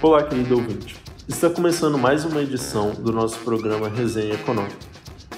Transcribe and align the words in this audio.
Olá, 0.00 0.22
querido 0.22 0.56
ouvinte. 0.56 0.96
Está 1.28 1.50
começando 1.50 1.98
mais 1.98 2.24
uma 2.24 2.40
edição 2.40 2.92
do 2.92 3.12
nosso 3.12 3.38
programa 3.40 3.88
Resenha 3.88 4.34
Econômica, 4.34 4.76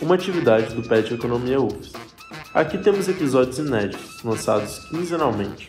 uma 0.03 0.15
atividade 0.15 0.75
do 0.75 0.83
PET 0.87 1.15
Economia 1.15 1.61
UFS. 1.61 1.93
Aqui 2.53 2.77
temos 2.79 3.09
episódios 3.09 3.59
inéditos, 3.59 4.23
lançados 4.23 4.79
quinzenalmente. 4.91 5.69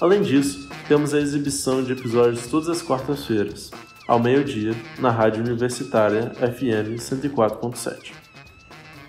Além 0.00 0.22
disso, 0.22 0.68
temos 0.86 1.12
a 1.14 1.20
exibição 1.20 1.82
de 1.82 1.92
episódios 1.92 2.46
todas 2.46 2.68
as 2.68 2.80
quartas-feiras, 2.80 3.70
ao 4.06 4.18
meio-dia, 4.18 4.74
na 4.98 5.10
Rádio 5.10 5.42
Universitária 5.42 6.30
FM 6.34 6.96
104.7. 6.98 8.27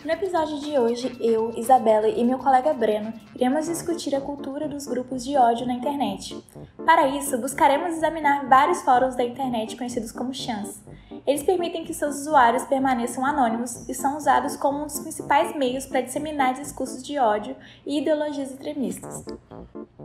No 0.06 0.12
episódio 0.12 0.60
de 0.62 0.80
hoje, 0.80 1.12
eu, 1.20 1.52
Isabela 1.58 2.08
e 2.08 2.24
meu 2.24 2.38
colega 2.38 2.74
Breno 2.74 3.12
iremos 3.36 3.66
discutir 3.66 4.16
a 4.16 4.22
cultura 4.22 4.66
dos 4.68 4.88
grupos 4.88 5.26
de 5.26 5.36
ódio 5.36 5.68
na 5.68 5.74
internet. 5.74 6.42
Para 6.86 7.10
isso, 7.10 7.38
buscaremos 7.38 7.98
examinar 7.98 8.48
vários 8.48 8.82
fóruns 8.82 9.16
da 9.16 9.24
internet 9.26 9.76
conhecidos 9.76 10.14
como 10.14 10.34
chans. 10.34 10.82
Eles 11.28 11.44
permitem 11.44 11.84
que 11.84 11.94
seus 11.94 12.22
usuários 12.22 12.64
permaneçam 12.64 13.26
anônimos 13.26 13.88
e 13.90 13.94
são 13.94 14.16
usados 14.16 14.56
como 14.56 14.82
um 14.82 14.86
dos 14.86 15.00
principais 15.00 15.54
meios 15.56 15.86
para 15.86 16.02
disseminar 16.02 16.54
discursos 16.54 17.04
de 17.04 17.20
ódio 17.20 17.56
e 17.86 18.00
ideologias 18.00 18.52
extremistas. 18.52 19.26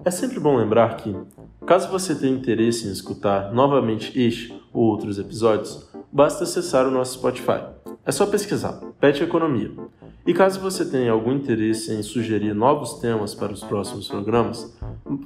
É 0.05 0.11
sempre 0.11 0.41
bom 0.41 0.56
lembrar 0.56 0.97
que, 0.97 1.17
caso 1.65 1.89
você 1.89 2.17
tenha 2.17 2.34
interesse 2.34 2.89
em 2.89 2.92
escutar 2.92 3.53
novamente 3.53 4.20
este 4.20 4.53
ou 4.73 4.87
outros 4.87 5.20
episódios, 5.20 5.89
basta 6.12 6.42
acessar 6.42 6.84
o 6.87 6.91
nosso 6.91 7.15
Spotify. 7.15 7.73
É 8.07 8.13
só 8.13 8.27
pesquisar 8.27 8.81
Pet 9.01 9.23
Economia. 9.23 9.71
E 10.27 10.35
caso 10.35 10.61
você 10.61 10.85
tenha 10.85 11.12
algum 11.12 11.33
interesse 11.33 11.91
em 11.93 12.03
sugerir 12.03 12.55
novos 12.55 12.95
temas 12.95 13.35
para 13.35 13.53
os 13.53 13.65
próximos 13.65 14.09
programas, 14.09 14.75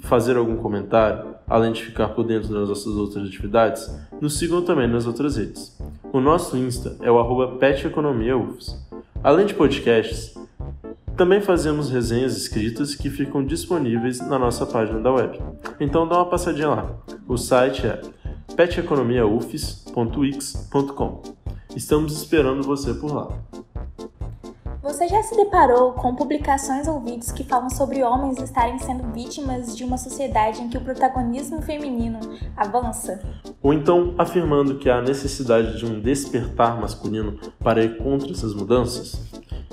fazer 0.03 0.37
algum 0.37 0.57
comentário, 0.57 1.35
além 1.49 1.73
de 1.73 1.85
ficar 1.85 2.09
por 2.09 2.25
dentro 2.25 2.53
das 2.53 2.69
nossas 2.69 2.95
outras 2.95 3.29
atividades, 3.29 3.89
nos 4.21 4.37
sigam 4.39 4.63
também 4.63 4.89
nas 4.89 5.07
outras 5.07 5.37
redes. 5.37 5.77
O 6.13 6.21
nosso 6.21 6.57
Insta 6.57 6.97
é 7.01 7.11
o 7.11 7.19
arroba 7.19 7.57
PetEconomiaUFS. 7.59 8.87
Além 9.23 9.47
de 9.47 9.55
podcasts, 9.55 10.35
também 11.17 11.41
fazemos 11.41 11.89
resenhas 11.91 12.37
escritas 12.37 12.95
que 12.95 13.11
ficam 13.11 13.45
disponíveis 13.45 14.21
na 14.21 14.39
nossa 14.39 14.65
página 14.65 15.01
da 15.01 15.13
web. 15.13 15.41
Então 15.81 16.07
dá 16.07 16.15
uma 16.17 16.27
passadinha 16.27 16.69
lá. 16.69 16.89
O 17.27 17.37
site 17.37 17.89
é 17.89 18.01
peteconomiaufis.wix.com. 18.55 21.38
Estamos 21.79 22.13
esperando 22.13 22.65
você 22.65 22.93
por 22.93 23.15
lá. 23.15 23.29
Você 24.83 25.07
já 25.07 25.23
se 25.23 25.37
deparou 25.37 25.93
com 25.93 26.13
publicações 26.13 26.89
ou 26.89 26.99
vídeos 26.99 27.31
que 27.31 27.45
falam 27.45 27.71
sobre 27.71 28.03
homens 28.03 28.37
estarem 28.43 28.81
sendo 28.81 29.13
vítimas 29.13 29.77
de 29.77 29.85
uma 29.85 29.97
sociedade 29.97 30.61
em 30.61 30.69
que 30.69 30.77
o 30.77 30.81
protagonismo 30.81 31.63
feminino 31.63 32.19
avança? 32.57 33.23
Ou 33.63 33.73
então 33.73 34.13
afirmando 34.19 34.79
que 34.79 34.91
há 34.91 35.01
necessidade 35.01 35.79
de 35.79 35.87
um 35.87 36.01
despertar 36.01 36.81
masculino 36.81 37.39
para 37.61 37.85
ir 37.85 37.97
contra 37.99 38.33
essas 38.33 38.53
mudanças? 38.55 39.15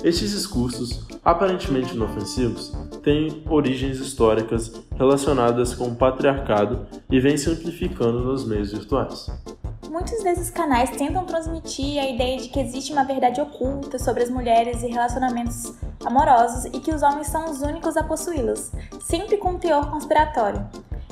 Estes 0.03 0.29
discursos, 0.29 1.07
aparentemente 1.23 1.95
inofensivos, 1.95 2.71
têm 3.01 3.43
origens 3.49 3.97
históricas 3.97 4.71
relacionadas 4.95 5.73
com 5.73 5.87
o 5.87 5.95
patriarcado 5.95 6.85
e 7.09 7.19
vêm 7.19 7.35
se 7.35 7.49
amplificando 7.49 8.19
nos 8.19 8.45
meios 8.45 8.71
virtuais. 8.71 9.27
Muitos 9.95 10.21
desses 10.21 10.49
canais 10.49 10.89
tentam 10.89 11.23
transmitir 11.23 11.97
a 12.01 12.09
ideia 12.09 12.37
de 12.37 12.49
que 12.49 12.59
existe 12.59 12.91
uma 12.91 13.05
verdade 13.05 13.39
oculta 13.39 13.97
sobre 13.97 14.23
as 14.23 14.29
mulheres 14.29 14.83
e 14.83 14.87
relacionamentos 14.87 15.73
amorosos 16.03 16.65
e 16.65 16.81
que 16.81 16.93
os 16.93 17.01
homens 17.01 17.27
são 17.27 17.49
os 17.49 17.61
únicos 17.61 17.95
a 17.95 18.03
possuí-los, 18.03 18.73
sempre 18.99 19.37
com 19.37 19.51
um 19.51 19.57
teor 19.57 19.89
conspiratório. 19.89 20.67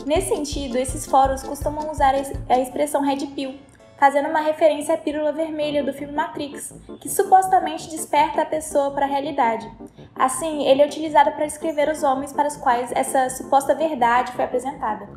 Nesse 0.06 0.36
sentido, 0.36 0.78
esses 0.78 1.06
fóruns 1.06 1.44
costumam 1.44 1.90
usar 1.90 2.14
a 2.50 2.60
expressão 2.60 3.02
red 3.02 3.26
pill, 3.28 3.56
fazendo 3.98 4.30
uma 4.30 4.42
referência 4.42 4.96
à 4.96 4.98
pílula 4.98 5.32
vermelha 5.32 5.84
do 5.84 5.94
filme 5.94 6.14
Matrix, 6.14 6.74
que 7.00 7.10
supostamente 7.10 7.90
desperta 7.90 8.42
a 8.42 8.46
pessoa 8.46 8.92
para 8.92 9.06
a 9.06 9.10
realidade. 9.10 9.70
Assim, 10.16 10.66
ele 10.68 10.82
é 10.82 10.86
utilizado 10.86 11.32
para 11.32 11.46
descrever 11.46 11.90
os 11.90 12.04
homens 12.04 12.34
para 12.34 12.48
os 12.48 12.58
quais 12.58 12.92
essa 12.94 13.30
suposta 13.30 13.74
verdade 13.74 14.32
foi 14.34 14.46
apresentada. 14.46 15.08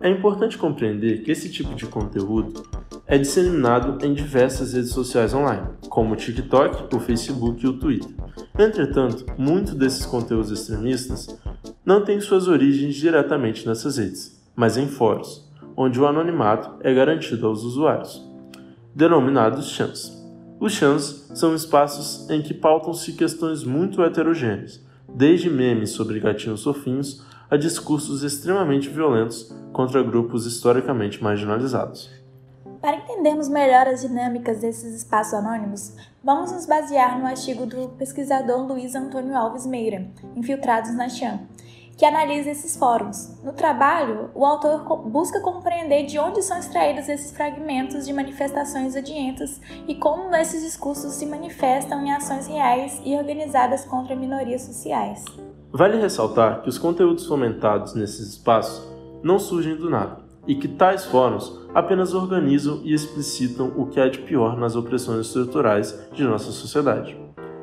É 0.00 0.08
importante 0.08 0.58
compreender 0.58 1.22
que 1.22 1.30
esse 1.30 1.50
tipo 1.50 1.74
de 1.74 1.86
conteúdo 1.86 2.62
é 3.06 3.16
disseminado 3.16 4.04
em 4.04 4.12
diversas 4.12 4.72
redes 4.72 4.90
sociais 4.90 5.32
online, 5.32 5.66
como 5.88 6.14
o 6.14 6.16
TikTok, 6.16 6.94
o 6.94 7.00
Facebook 7.00 7.64
e 7.64 7.68
o 7.68 7.78
Twitter. 7.78 8.10
Entretanto, 8.58 9.24
muitos 9.38 9.74
desses 9.74 10.04
conteúdos 10.04 10.50
extremistas 10.50 11.28
não 11.84 12.04
têm 12.04 12.20
suas 12.20 12.48
origens 12.48 12.94
diretamente 12.94 13.66
nessas 13.66 13.96
redes, 13.98 14.40
mas 14.54 14.76
em 14.76 14.88
fóruns, 14.88 15.48
onde 15.76 16.00
o 16.00 16.06
anonimato 16.06 16.76
é 16.80 16.92
garantido 16.92 17.46
aos 17.46 17.62
usuários 17.62 18.32
denominados 18.94 19.70
chans. 19.70 20.22
Os 20.60 20.72
chans 20.72 21.30
são 21.34 21.54
espaços 21.54 22.28
em 22.30 22.42
que 22.42 22.54
pautam-se 22.54 23.14
questões 23.14 23.64
muito 23.64 24.02
heterogêneas, 24.02 24.84
desde 25.08 25.50
memes 25.50 25.90
sobre 25.90 26.20
gatinhos 26.20 26.60
sofinhos 26.60 27.24
a 27.50 27.56
discursos 27.56 28.22
extremamente 28.22 28.88
violentos 28.88 29.54
contra 29.72 30.02
grupos 30.02 30.46
historicamente 30.46 31.22
marginalizados. 31.22 32.10
Para 32.80 32.96
entendermos 32.96 33.48
melhor 33.48 33.86
as 33.86 34.02
dinâmicas 34.02 34.60
desses 34.60 34.94
espaços 34.94 35.34
anônimos, 35.34 35.94
vamos 36.22 36.50
nos 36.50 36.66
basear 36.66 37.18
no 37.18 37.26
artigo 37.26 37.64
do 37.64 37.88
pesquisador 37.90 38.66
Luiz 38.66 38.94
Antônio 38.94 39.36
Alves 39.36 39.66
Meira, 39.66 40.08
Infiltrados 40.34 40.94
na 40.94 41.08
Chan, 41.08 41.40
que 41.96 42.04
analisa 42.04 42.50
esses 42.50 42.76
fóruns. 42.76 43.40
No 43.42 43.52
trabalho, 43.52 44.30
o 44.34 44.44
autor 44.44 44.84
busca 45.08 45.40
compreender 45.40 46.06
de 46.06 46.18
onde 46.18 46.42
são 46.42 46.58
extraídos 46.58 47.08
esses 47.08 47.32
fragmentos 47.32 48.06
de 48.06 48.12
manifestações 48.12 48.96
odientas 48.96 49.60
e 49.86 49.94
como 49.94 50.34
esses 50.34 50.62
discursos 50.62 51.12
se 51.12 51.26
manifestam 51.26 52.04
em 52.04 52.12
ações 52.12 52.46
reais 52.46 53.00
e 53.04 53.16
organizadas 53.16 53.84
contra 53.84 54.16
minorias 54.16 54.62
sociais. 54.62 55.24
Vale 55.72 56.00
ressaltar 56.00 56.62
que 56.62 56.68
os 56.68 56.78
conteúdos 56.78 57.26
fomentados 57.26 57.94
nesses 57.94 58.28
espaços 58.28 58.86
não 59.22 59.38
surgem 59.38 59.76
do 59.76 59.88
nada 59.88 60.20
e 60.46 60.54
que 60.54 60.68
tais 60.68 61.04
fóruns 61.04 61.60
apenas 61.74 62.12
organizam 62.14 62.80
e 62.84 62.92
explicitam 62.92 63.72
o 63.76 63.86
que 63.86 64.00
há 64.00 64.08
de 64.08 64.18
pior 64.18 64.56
nas 64.56 64.76
opressões 64.76 65.26
estruturais 65.26 65.98
de 66.12 66.24
nossa 66.24 66.50
sociedade. 66.50 67.16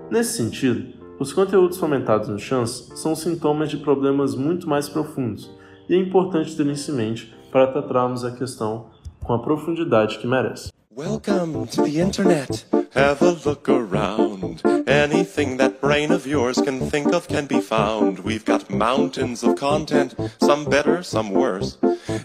Nesse 0.10 0.38
sentido, 0.38 0.99
os 1.20 1.34
conteúdos 1.34 1.78
fomentados 1.78 2.30
no 2.30 2.40
Chance 2.40 2.96
são 2.96 3.14
sintomas 3.14 3.70
de 3.70 3.78
problemas 3.78 4.36
muito 4.36 4.70
mais 4.70 4.88
profundos 4.88 5.52
e 5.90 5.94
é 5.94 5.98
importante 5.98 6.56
ter 6.56 6.66
isso 6.68 6.92
em 6.92 6.96
mente 6.96 7.36
para 7.52 7.68
tratarmos 7.68 8.24
a 8.24 8.32
questão 8.32 8.88
com 9.24 9.34
a 9.34 9.40
profundidade 9.40 10.18
que 10.18 10.26
merece. 10.26 10.72
Welcome 10.96 11.68
to 11.68 11.84
the 11.84 12.02
internet. 12.02 12.66
Have 12.94 13.24
a 13.24 13.32
look 13.46 13.70
around. 13.70 14.62
Anything 14.88 15.58
that 15.58 15.80
brain 15.80 16.12
of 16.12 16.28
yours 16.28 16.60
can 16.60 16.90
think 16.90 17.14
of 17.14 17.28
can 17.28 17.46
be 17.46 17.62
found. 17.62 18.20
We've 18.20 18.44
got 18.44 18.70
mountains 18.70 19.44
of 19.44 19.56
content, 19.56 20.16
some 20.42 20.66
better, 20.66 21.04
some 21.04 21.32
worse. 21.32 21.78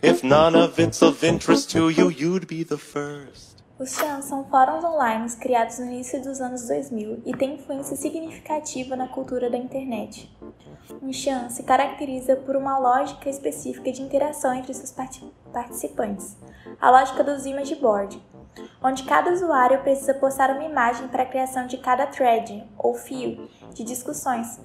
If 0.02 0.24
none 0.24 0.56
of 0.56 0.78
it's 0.78 1.02
of 1.02 1.22
interest 1.22 1.70
to 1.72 1.88
you, 1.88 2.08
you'd 2.08 2.48
be 2.48 2.64
the 2.64 2.78
first. 2.78 3.53
Os 3.76 3.90
chans 3.90 4.26
são 4.26 4.44
fóruns 4.44 4.84
online 4.84 5.28
criados 5.32 5.80
no 5.80 5.86
início 5.86 6.22
dos 6.22 6.40
anos 6.40 6.68
2000 6.68 7.22
e 7.26 7.36
têm 7.36 7.54
influência 7.54 7.96
significativa 7.96 8.94
na 8.94 9.08
cultura 9.08 9.50
da 9.50 9.58
internet. 9.58 10.32
Um 11.02 11.12
chan 11.12 11.48
se 11.48 11.64
caracteriza 11.64 12.36
por 12.36 12.54
uma 12.54 12.78
lógica 12.78 13.28
específica 13.28 13.90
de 13.90 14.00
interação 14.00 14.54
entre 14.54 14.72
seus 14.72 14.94
participantes, 15.52 16.36
a 16.80 16.88
lógica 16.88 17.24
dos 17.24 17.46
image 17.46 17.74
board, 17.74 18.22
onde 18.80 19.02
cada 19.02 19.32
usuário 19.32 19.82
precisa 19.82 20.14
postar 20.14 20.50
uma 20.50 20.62
imagem 20.62 21.08
para 21.08 21.24
a 21.24 21.26
criação 21.26 21.66
de 21.66 21.78
cada 21.78 22.06
thread 22.06 22.64
ou 22.78 22.94
fio 22.94 23.48
de 23.74 23.82
discussões, 23.82 24.60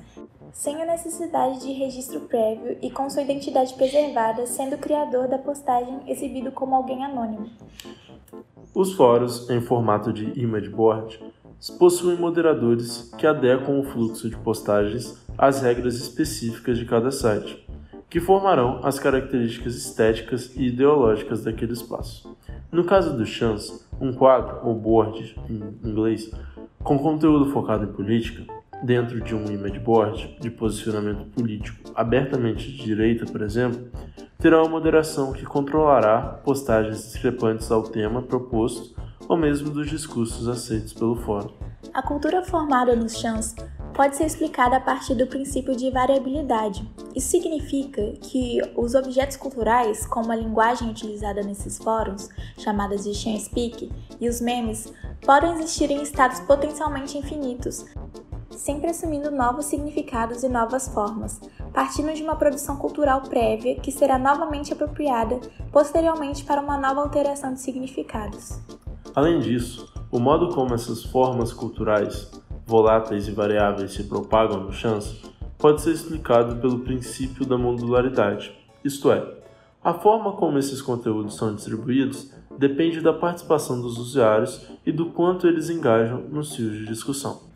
sem 0.53 0.84
a 0.84 0.86
necessidade 0.86 1.62
de 1.62 1.74
registro 1.74 2.22
prévio 2.22 2.78
e 2.80 2.92
com 2.92 3.10
sua 3.10 3.24
identidade 3.24 3.74
preservada, 3.74 4.45
sendo 4.45 4.75
o 4.75 4.80
criador 4.80 5.28
da 5.28 5.39
postagem 5.39 6.00
exibido 6.06 6.51
como 6.51 6.75
alguém 6.75 7.04
anônimo. 7.04 7.50
Os 8.80 8.94
fóruns, 8.94 9.50
em 9.50 9.60
formato 9.60 10.14
de 10.14 10.40
image 10.40 10.70
board, 10.70 11.20
possuem 11.78 12.16
moderadores 12.16 13.14
que 13.18 13.28
adequam 13.28 13.78
o 13.78 13.84
fluxo 13.84 14.30
de 14.30 14.38
postagens 14.38 15.22
às 15.38 15.62
regras 15.62 15.96
específicas 15.96 16.78
de 16.78 16.86
cada 16.86 17.12
site, 17.12 17.68
que 18.10 18.22
formarão 18.22 18.80
as 18.81 18.98
características 18.98 19.76
estéticas 19.76 20.56
e 20.56 20.68
ideológicas 20.68 21.44
daquele 21.44 21.74
espaço. 21.74 22.34
No 22.72 22.86
caso 22.86 23.18
do 23.18 23.26
Chance, 23.26 23.86
um 24.00 24.14
quadro, 24.14 24.66
ou 24.66 24.74
board 24.74 25.36
em 25.50 25.62
inglês, 25.86 26.31
com 26.81 26.98
conteúdo 26.98 27.52
focado 27.52 27.84
em 27.84 27.92
política, 27.92 28.46
dentro 28.84 29.22
de 29.22 29.36
um 29.36 29.46
image 29.46 29.80
board 29.80 30.38
de 30.40 30.50
posicionamento 30.50 31.26
político 31.31 31.92
abertamente 31.96 32.72
de 32.72 32.78
direita, 32.78 33.26
por 33.26 33.42
exemplo, 33.42 33.90
terá 34.38 34.62
uma 34.62 34.70
moderação 34.70 35.34
que 35.34 35.46
controlará 35.46 36.22
postagens 36.44 37.04
discrepantes 37.04 37.72
ao 37.72 37.84
tema 37.84 38.22
proposto 38.22 38.96
ou 39.28 39.38
mesmo 39.38 39.70
dos 39.70 39.90
discursos 39.90 40.48
aceitos 40.48 40.94
pelo 40.94 41.16
fórum. 41.16 41.52
A 41.94 42.02
cultura 42.02 42.44
formada 42.44 42.96
nos 42.96 43.18
chans 43.18 43.56
pode 43.94 44.16
ser 44.16 44.26
explicada 44.26 44.78
a 44.78 44.80
partir 44.80 45.14
do 45.16 45.28
princípio 45.28 45.76
de 45.76 45.92
variabilidade, 45.92 46.90
Isso 47.16 47.31
significa 47.31 48.14
que 48.22 48.62
os 48.76 48.96
objetos 48.96 49.36
culturais, 49.36 50.06
como 50.06 50.31
a 50.31 50.36
linguagem 50.36 50.90
utilizada 50.90 51.42
nesses 51.42 51.78
fóruns, 51.78 52.30
chamadas 52.58 53.04
de 53.04 53.14
Chan 53.14 53.38
Speak, 53.40 53.92
e 54.22 54.30
os 54.30 54.40
memes, 54.40 54.94
podem 55.26 55.52
existir 55.54 55.92
em 55.92 56.02
estados 56.02 56.40
potencialmente 56.42 57.18
infinitos, 57.18 57.86
sempre 58.59 58.89
assumindo 58.89 59.31
novos 59.31 59.65
significados 59.65 60.44
e 60.44 60.50
novas 60.50 60.89
formas, 60.89 61.39
partindo 61.73 62.13
de 62.13 62.21
uma 62.21 62.35
produção 62.35 62.75
cultural 62.75 63.21
prévia 63.21 63.79
que 63.79 63.89
será 63.89 64.19
novamente 64.19 64.73
apropriada 64.73 65.39
posteriormente 65.71 66.44
para 66.44 66.61
uma 66.61 66.77
nova 66.77 67.00
alteração 67.00 67.53
de 67.53 67.61
significados. 67.61 68.59
Além 69.15 69.39
disso, 69.39 69.89
o 70.11 70.19
modo 70.19 70.50
como 70.50 70.73
essas 70.73 71.01
formas 71.06 71.53
culturais, 71.53 72.29
voláteis 72.65 73.29
e 73.29 73.31
variáveis 73.31 73.94
se 73.94 74.03
propagam 74.03 74.59
no 74.59 74.73
chance 74.73 75.21
pode 75.57 75.81
ser 75.81 75.91
explicado 75.91 76.57
pelo 76.57 76.79
princípio 76.79 77.45
da 77.45 77.57
modularidade, 77.57 78.53
isto 78.83 79.09
é, 79.09 79.39
a 79.81 79.94
forma 79.94 80.33
como 80.33 80.57
esses 80.57 80.81
conteúdos 80.81 81.38
são 81.38 81.56
distribuídos 81.56 82.33
depende 82.57 83.00
da 83.00 83.13
participação 83.13 83.79
dos 83.79 83.97
usuários 83.97 84.67
e 84.85 84.91
do 84.91 85.11
quanto 85.11 85.47
eles 85.47 85.69
engajam 85.69 86.19
nos 86.29 86.53
fios 86.53 86.73
de 86.73 86.85
discussão. 86.85 87.49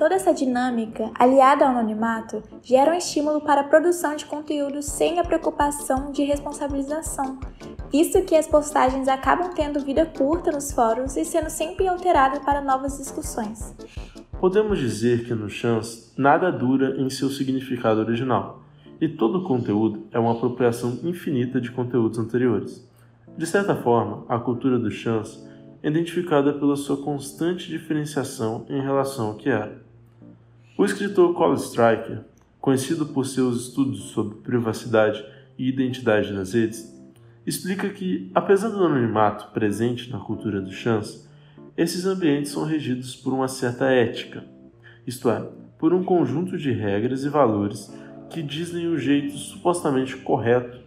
Toda 0.00 0.14
essa 0.14 0.32
dinâmica, 0.32 1.10
aliada 1.14 1.62
ao 1.62 1.72
anonimato, 1.72 2.42
gera 2.62 2.90
um 2.90 2.96
estímulo 2.96 3.42
para 3.42 3.60
a 3.60 3.64
produção 3.64 4.16
de 4.16 4.24
conteúdo 4.24 4.80
sem 4.80 5.20
a 5.20 5.22
preocupação 5.22 6.10
de 6.10 6.24
responsabilização, 6.24 7.38
visto 7.92 8.22
que 8.22 8.34
as 8.34 8.46
postagens 8.46 9.08
acabam 9.08 9.50
tendo 9.54 9.84
vida 9.84 10.06
curta 10.06 10.50
nos 10.52 10.72
fóruns 10.72 11.18
e 11.18 11.24
sendo 11.26 11.50
sempre 11.50 11.86
alteradas 11.86 12.38
para 12.42 12.62
novas 12.62 12.96
discussões. 12.96 13.74
Podemos 14.40 14.78
dizer 14.78 15.26
que 15.26 15.34
no 15.34 15.50
Chance 15.50 16.14
nada 16.16 16.50
dura 16.50 16.98
em 16.98 17.10
seu 17.10 17.28
significado 17.28 18.00
original, 18.00 18.62
e 19.02 19.06
todo 19.06 19.44
conteúdo 19.44 20.06
é 20.12 20.18
uma 20.18 20.32
apropriação 20.32 20.98
infinita 21.02 21.60
de 21.60 21.70
conteúdos 21.70 22.18
anteriores. 22.18 22.88
De 23.36 23.46
certa 23.46 23.76
forma, 23.76 24.24
a 24.30 24.38
cultura 24.38 24.78
do 24.78 24.90
Chance 24.90 25.46
é 25.82 25.88
identificada 25.88 26.54
pela 26.54 26.74
sua 26.74 26.96
constante 26.96 27.68
diferenciação 27.68 28.64
em 28.66 28.80
relação 28.80 29.26
ao 29.26 29.34
que 29.34 29.50
era. 29.50 29.89
O 30.80 30.84
escritor 30.86 31.34
Colin 31.34 31.56
Striker, 31.56 32.24
conhecido 32.58 33.04
por 33.04 33.26
seus 33.26 33.66
estudos 33.66 34.12
sobre 34.12 34.36
privacidade 34.36 35.22
e 35.58 35.68
identidade 35.68 36.32
nas 36.32 36.54
redes, 36.54 36.98
explica 37.46 37.90
que, 37.90 38.30
apesar 38.34 38.70
do 38.70 38.82
anonimato 38.82 39.52
presente 39.52 40.10
na 40.10 40.18
cultura 40.18 40.58
do 40.58 40.72
chance, 40.72 41.28
esses 41.76 42.06
ambientes 42.06 42.52
são 42.52 42.64
regidos 42.64 43.14
por 43.14 43.34
uma 43.34 43.46
certa 43.46 43.90
ética, 43.90 44.42
isto 45.06 45.28
é, 45.28 45.46
por 45.78 45.92
um 45.92 46.02
conjunto 46.02 46.56
de 46.56 46.72
regras 46.72 47.24
e 47.24 47.28
valores 47.28 47.94
que 48.30 48.42
dizem 48.42 48.86
o 48.86 48.96
jeito 48.96 49.36
supostamente 49.36 50.16
correto 50.16 50.80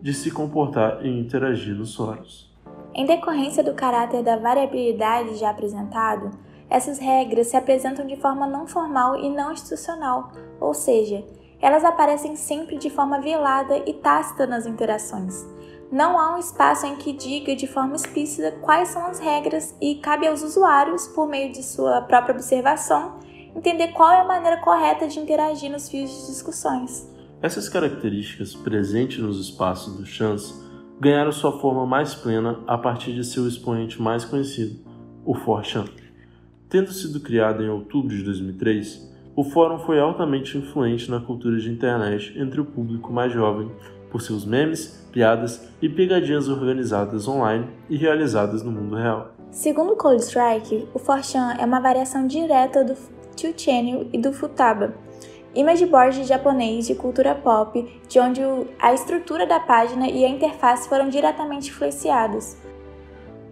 de 0.00 0.14
se 0.14 0.30
comportar 0.30 1.04
e 1.04 1.08
interagir 1.08 1.74
nos 1.74 1.96
fóruns. 1.96 2.54
Em 2.94 3.04
decorrência 3.04 3.64
do 3.64 3.74
caráter 3.74 4.22
da 4.22 4.36
variabilidade 4.36 5.34
já 5.34 5.50
apresentado, 5.50 6.30
essas 6.68 6.98
regras 6.98 7.48
se 7.48 7.56
apresentam 7.56 8.06
de 8.06 8.16
forma 8.16 8.46
não 8.46 8.66
formal 8.66 9.16
e 9.16 9.30
não 9.30 9.52
institucional, 9.52 10.32
ou 10.60 10.74
seja, 10.74 11.24
elas 11.60 11.84
aparecem 11.84 12.36
sempre 12.36 12.76
de 12.76 12.90
forma 12.90 13.20
velada 13.20 13.82
e 13.86 13.94
tácita 13.94 14.46
nas 14.46 14.66
interações. 14.66 15.46
Não 15.90 16.18
há 16.18 16.34
um 16.34 16.38
espaço 16.38 16.84
em 16.84 16.96
que 16.96 17.12
diga 17.12 17.54
de 17.54 17.66
forma 17.66 17.94
explícita 17.94 18.52
quais 18.60 18.88
são 18.88 19.06
as 19.06 19.20
regras 19.20 19.74
e 19.80 19.94
cabe 19.96 20.26
aos 20.26 20.42
usuários, 20.42 21.06
por 21.08 21.28
meio 21.28 21.52
de 21.52 21.62
sua 21.62 22.02
própria 22.02 22.34
observação, 22.34 23.18
entender 23.54 23.88
qual 23.88 24.10
é 24.10 24.20
a 24.20 24.24
maneira 24.24 24.56
correta 24.58 25.06
de 25.06 25.20
interagir 25.20 25.70
nos 25.70 25.88
fios 25.88 26.10
de 26.10 26.26
discussões. 26.26 27.08
Essas 27.40 27.68
características 27.68 28.54
presentes 28.54 29.18
nos 29.18 29.40
espaços 29.40 29.96
do 29.96 30.04
Chance 30.04 30.52
ganharam 30.98 31.30
sua 31.30 31.58
forma 31.60 31.86
mais 31.86 32.14
plena 32.14 32.60
a 32.66 32.76
partir 32.76 33.14
de 33.14 33.22
seu 33.22 33.46
expoente 33.46 34.02
mais 34.02 34.24
conhecido, 34.24 34.84
o 35.24 35.34
4chan. 35.34 36.05
Tendo 36.68 36.92
sido 36.92 37.20
criado 37.20 37.62
em 37.62 37.68
outubro 37.68 38.08
de 38.08 38.24
2003, 38.24 39.08
o 39.36 39.44
fórum 39.44 39.78
foi 39.78 40.00
altamente 40.00 40.58
influente 40.58 41.08
na 41.08 41.20
cultura 41.20 41.58
de 41.58 41.70
internet 41.70 42.34
entre 42.36 42.60
o 42.60 42.64
público 42.64 43.12
mais 43.12 43.32
jovem 43.32 43.70
por 44.10 44.20
seus 44.20 44.44
memes, 44.44 45.06
piadas 45.12 45.68
e 45.80 45.88
pegadinhas 45.88 46.48
organizadas 46.48 47.28
online 47.28 47.68
e 47.88 47.96
realizadas 47.96 48.64
no 48.64 48.72
mundo 48.72 48.96
real. 48.96 49.32
Segundo 49.52 49.94
Cold 49.94 50.20
Strike, 50.20 50.88
o 50.92 50.98
4chan 50.98 51.56
é 51.60 51.64
uma 51.64 51.78
variação 51.78 52.26
direta 52.26 52.82
do 52.82 52.94
2channel 53.36 54.08
e 54.12 54.18
do 54.18 54.32
Futaba, 54.32 54.92
image 55.54 55.86
board 55.86 56.24
japonês 56.24 56.88
de 56.88 56.96
cultura 56.96 57.34
pop, 57.34 58.00
de 58.08 58.18
onde 58.18 58.42
a 58.80 58.92
estrutura 58.92 59.46
da 59.46 59.60
página 59.60 60.08
e 60.08 60.24
a 60.24 60.28
interface 60.28 60.88
foram 60.88 61.08
diretamente 61.08 61.70
influenciados. 61.70 62.56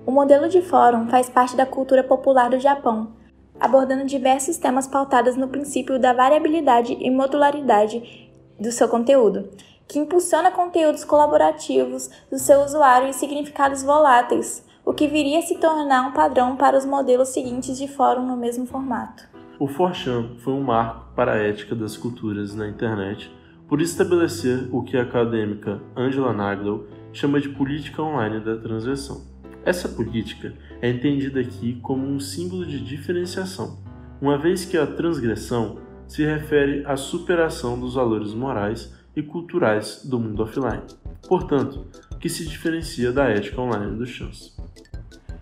O 0.06 0.10
modelo 0.10 0.48
de 0.50 0.60
fórum 0.60 1.08
faz 1.08 1.30
parte 1.30 1.56
da 1.56 1.64
cultura 1.64 2.04
popular 2.04 2.50
do 2.50 2.60
Japão, 2.60 3.12
abordando 3.58 4.04
diversos 4.04 4.58
temas 4.58 4.86
pautados 4.86 5.34
no 5.34 5.48
princípio 5.48 5.98
da 5.98 6.12
variabilidade 6.12 6.94
e 7.00 7.10
modularidade 7.10 8.30
do 8.60 8.70
seu 8.70 8.86
conteúdo, 8.86 9.48
que 9.88 9.98
impulsiona 9.98 10.50
conteúdos 10.50 11.04
colaborativos 11.04 12.10
do 12.30 12.38
seu 12.38 12.60
usuário 12.60 13.08
e 13.08 13.14
significados 13.14 13.82
voláteis, 13.82 14.62
o 14.84 14.92
que 14.92 15.08
viria 15.08 15.38
a 15.38 15.42
se 15.42 15.56
tornar 15.56 16.06
um 16.06 16.12
padrão 16.12 16.54
para 16.54 16.76
os 16.76 16.84
modelos 16.84 17.30
seguintes 17.30 17.78
de 17.78 17.88
fórum 17.88 18.26
no 18.26 18.36
mesmo 18.36 18.66
formato. 18.66 19.26
O 19.58 19.66
4chan 19.66 20.36
foi 20.40 20.52
um 20.52 20.62
marco 20.62 21.06
para 21.16 21.32
a 21.32 21.36
ética 21.38 21.74
das 21.74 21.96
culturas 21.96 22.54
na 22.54 22.68
internet 22.68 23.34
por 23.66 23.80
estabelecer 23.80 24.68
o 24.70 24.82
que 24.82 24.98
a 24.98 25.02
acadêmica 25.02 25.80
Angela 25.96 26.34
Nagel 26.34 26.84
chama 27.10 27.40
de 27.40 27.48
política 27.48 28.02
online 28.02 28.40
da 28.40 28.56
transgressão. 28.58 29.33
Essa 29.64 29.88
política 29.88 30.52
é 30.82 30.90
entendida 30.90 31.40
aqui 31.40 31.81
como 31.82 32.06
um 32.06 32.20
símbolo 32.20 32.66
de 32.66 32.84
diferenciação, 32.84 33.78
uma 34.20 34.37
vez 34.37 34.64
que 34.64 34.76
a 34.76 34.87
transgressão 34.87 35.78
se 36.06 36.22
refere 36.25 36.84
à 36.87 36.96
superação 36.96 37.78
dos 37.78 37.94
valores 37.94 38.34
morais 38.34 38.93
e 39.16 39.22
culturais 39.22 40.05
do 40.05 40.20
mundo 40.20 40.43
offline, 40.43 40.82
portanto, 41.26 41.87
que 42.20 42.28
se 42.28 42.46
diferencia 42.46 43.11
da 43.11 43.25
ética 43.25 43.61
online 43.61 43.96
do 43.96 44.06
chance. 44.06 44.52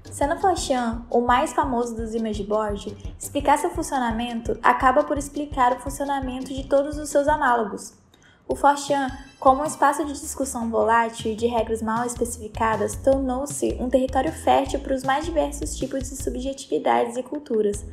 Sendo 0.04 0.38
Forchan 0.38 1.02
o 1.10 1.20
mais 1.20 1.52
famoso 1.52 1.96
dos 1.96 2.14
image 2.14 2.44
board, 2.44 2.94
explicar 3.18 3.56
seu 3.58 3.70
funcionamento 3.70 4.56
acaba 4.62 5.02
por 5.02 5.18
explicar 5.18 5.72
o 5.72 5.80
funcionamento 5.80 6.52
de 6.52 6.68
todos 6.68 6.98
os 6.98 7.08
seus 7.08 7.26
análogos, 7.26 7.94
o 8.46 8.56
Forchan, 8.56 9.08
como 9.38 9.62
um 9.62 9.64
espaço 9.64 10.04
de 10.04 10.12
discussão 10.12 10.68
volátil 10.70 11.32
e 11.32 11.36
de 11.36 11.46
regras 11.46 11.80
mal 11.80 12.04
especificadas, 12.04 12.96
tornou-se 12.96 13.76
um 13.80 13.88
território 13.88 14.32
fértil 14.32 14.80
para 14.80 14.94
os 14.94 15.02
mais 15.02 15.24
diversos 15.24 15.76
tipos 15.76 16.08
de 16.08 16.16
subjetividades 16.16 17.16
e 17.16 17.22
culturas, 17.22 17.84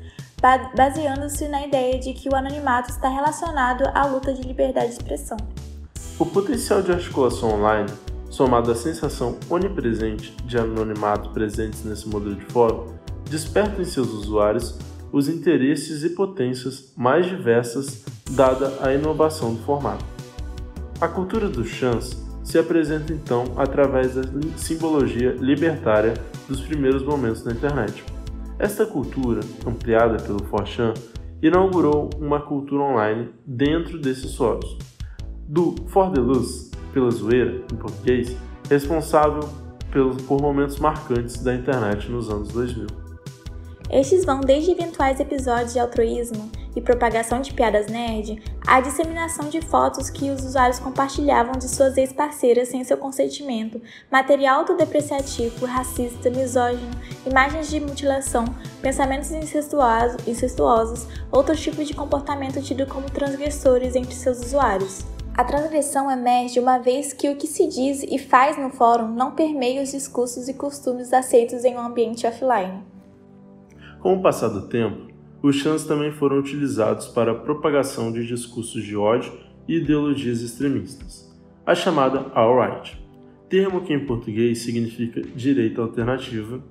baseando-se 0.75 1.47
na 1.47 1.65
ideia 1.65 1.99
de 1.99 2.13
que 2.13 2.29
o 2.29 2.35
anonimato 2.35 2.89
está 2.89 3.09
relacionado 3.09 3.83
à 3.93 4.05
luta 4.05 4.33
de 4.33 4.41
liberdade 4.41 4.87
de 4.87 4.93
expressão. 4.93 5.37
O 6.17 6.25
potencial 6.25 6.81
de 6.81 6.91
articulação 6.91 7.53
online, 7.53 7.89
somado 8.29 8.71
à 8.71 8.75
sensação 8.75 9.37
onipresente 9.49 10.35
de 10.43 10.57
anonimato 10.57 11.29
presentes 11.29 11.83
nesse 11.83 12.07
modelo 12.07 12.35
de 12.35 12.45
fórum, 12.45 12.93
desperta 13.29 13.81
em 13.81 13.85
seus 13.85 14.09
usuários 14.09 14.77
os 15.11 15.27
interesses 15.27 16.03
e 16.03 16.09
potências 16.09 16.91
mais 16.95 17.25
diversas 17.25 18.03
dada 18.29 18.77
a 18.81 18.93
inovação 18.93 19.53
do 19.53 19.63
formato. 19.63 20.18
A 21.01 21.07
cultura 21.07 21.47
do 21.47 21.63
chance 21.63 22.17
se 22.43 22.59
apresenta 22.59 23.13
então 23.13 23.45
através 23.55 24.15
da 24.15 24.23
simbologia 24.57 25.31
libertária 25.39 26.13
dos 26.45 26.59
primeiros 26.59 27.03
momentos 27.03 27.41
da 27.41 27.53
internet. 27.53 28.03
Esta 28.59 28.85
cultura, 28.85 29.39
ampliada 29.65 30.21
pelo 30.21 30.39
4chan, 30.39 30.93
inaugurou 31.41 32.09
uma 32.19 32.41
cultura 32.41 32.83
online 32.83 33.29
dentro 33.45 33.97
desses 33.97 34.31
solos. 34.31 34.77
Do 35.47 35.73
For 35.87 36.11
the 36.11 36.19
Luz, 36.19 36.69
pela 36.93 37.09
zoeira, 37.09 37.63
em 37.71 37.77
português, 37.77 38.35
responsável 38.69 39.47
por 40.27 40.41
momentos 40.41 40.79
marcantes 40.79 41.41
da 41.41 41.55
internet 41.55 42.11
nos 42.11 42.29
anos 42.29 42.49
2000. 42.49 43.08
Estes 43.91 44.23
vão 44.23 44.39
desde 44.39 44.71
eventuais 44.71 45.19
episódios 45.19 45.73
de 45.73 45.79
altruísmo 45.79 46.51
e 46.75 46.81
propagação 46.81 47.41
de 47.41 47.51
piadas 47.51 47.87
nerd 47.87 48.39
à 48.67 48.79
disseminação 48.79 49.49
de 49.49 49.61
fotos 49.61 50.11
que 50.11 50.29
os 50.29 50.43
usuários 50.45 50.77
compartilhavam 50.77 51.53
de 51.53 51.67
suas 51.67 51.97
ex-parceiras 51.97 52.67
sem 52.67 52.83
seu 52.83 52.97
consentimento, 52.97 53.81
material 54.11 54.59
autodepreciativo, 54.59 55.65
racista, 55.65 56.29
misógino, 56.29 56.91
imagens 57.25 57.67
de 57.67 57.79
mutilação, 57.79 58.45
pensamentos 58.79 59.31
incestuosos, 59.31 60.27
incestuosos 60.27 61.07
outros 61.31 61.59
tipos 61.59 61.87
de 61.87 61.95
comportamento 61.95 62.61
tido 62.61 62.85
como 62.85 63.09
transgressores 63.09 63.95
entre 63.95 64.13
seus 64.13 64.39
usuários. 64.39 65.03
A 65.35 65.43
transgressão 65.43 66.11
emerge 66.11 66.59
uma 66.59 66.77
vez 66.77 67.11
que 67.11 67.29
o 67.29 67.35
que 67.35 67.47
se 67.47 67.65
diz 67.65 68.03
e 68.03 68.19
faz 68.19 68.55
no 68.55 68.69
fórum 68.69 69.07
não 69.07 69.31
permeia 69.31 69.81
os 69.81 69.89
discursos 69.89 70.47
e 70.47 70.53
costumes 70.53 71.11
aceitos 71.11 71.63
em 71.63 71.75
um 71.75 71.81
ambiente 71.81 72.27
offline. 72.27 72.98
Com 73.99 74.15
o 74.15 74.21
passar 74.21 74.47
do 74.47 74.67
tempo, 74.67 75.11
os 75.43 75.57
chans 75.57 75.83
também 75.83 76.11
foram 76.11 76.39
utilizados 76.39 77.07
para 77.07 77.33
a 77.33 77.35
propagação 77.35 78.11
de 78.11 78.25
discursos 78.25 78.81
de 78.81 78.95
ódio 78.95 79.31
e 79.67 79.75
ideologias 79.75 80.41
extremistas, 80.41 81.29
a 81.65 81.75
chamada 81.75 82.31
alt-right, 82.33 82.97
termo 83.49 83.81
que 83.81 83.93
em 83.93 84.05
português 84.05 84.59
significa 84.59 85.21
direita 85.21 85.81
alternativa, 85.81 86.63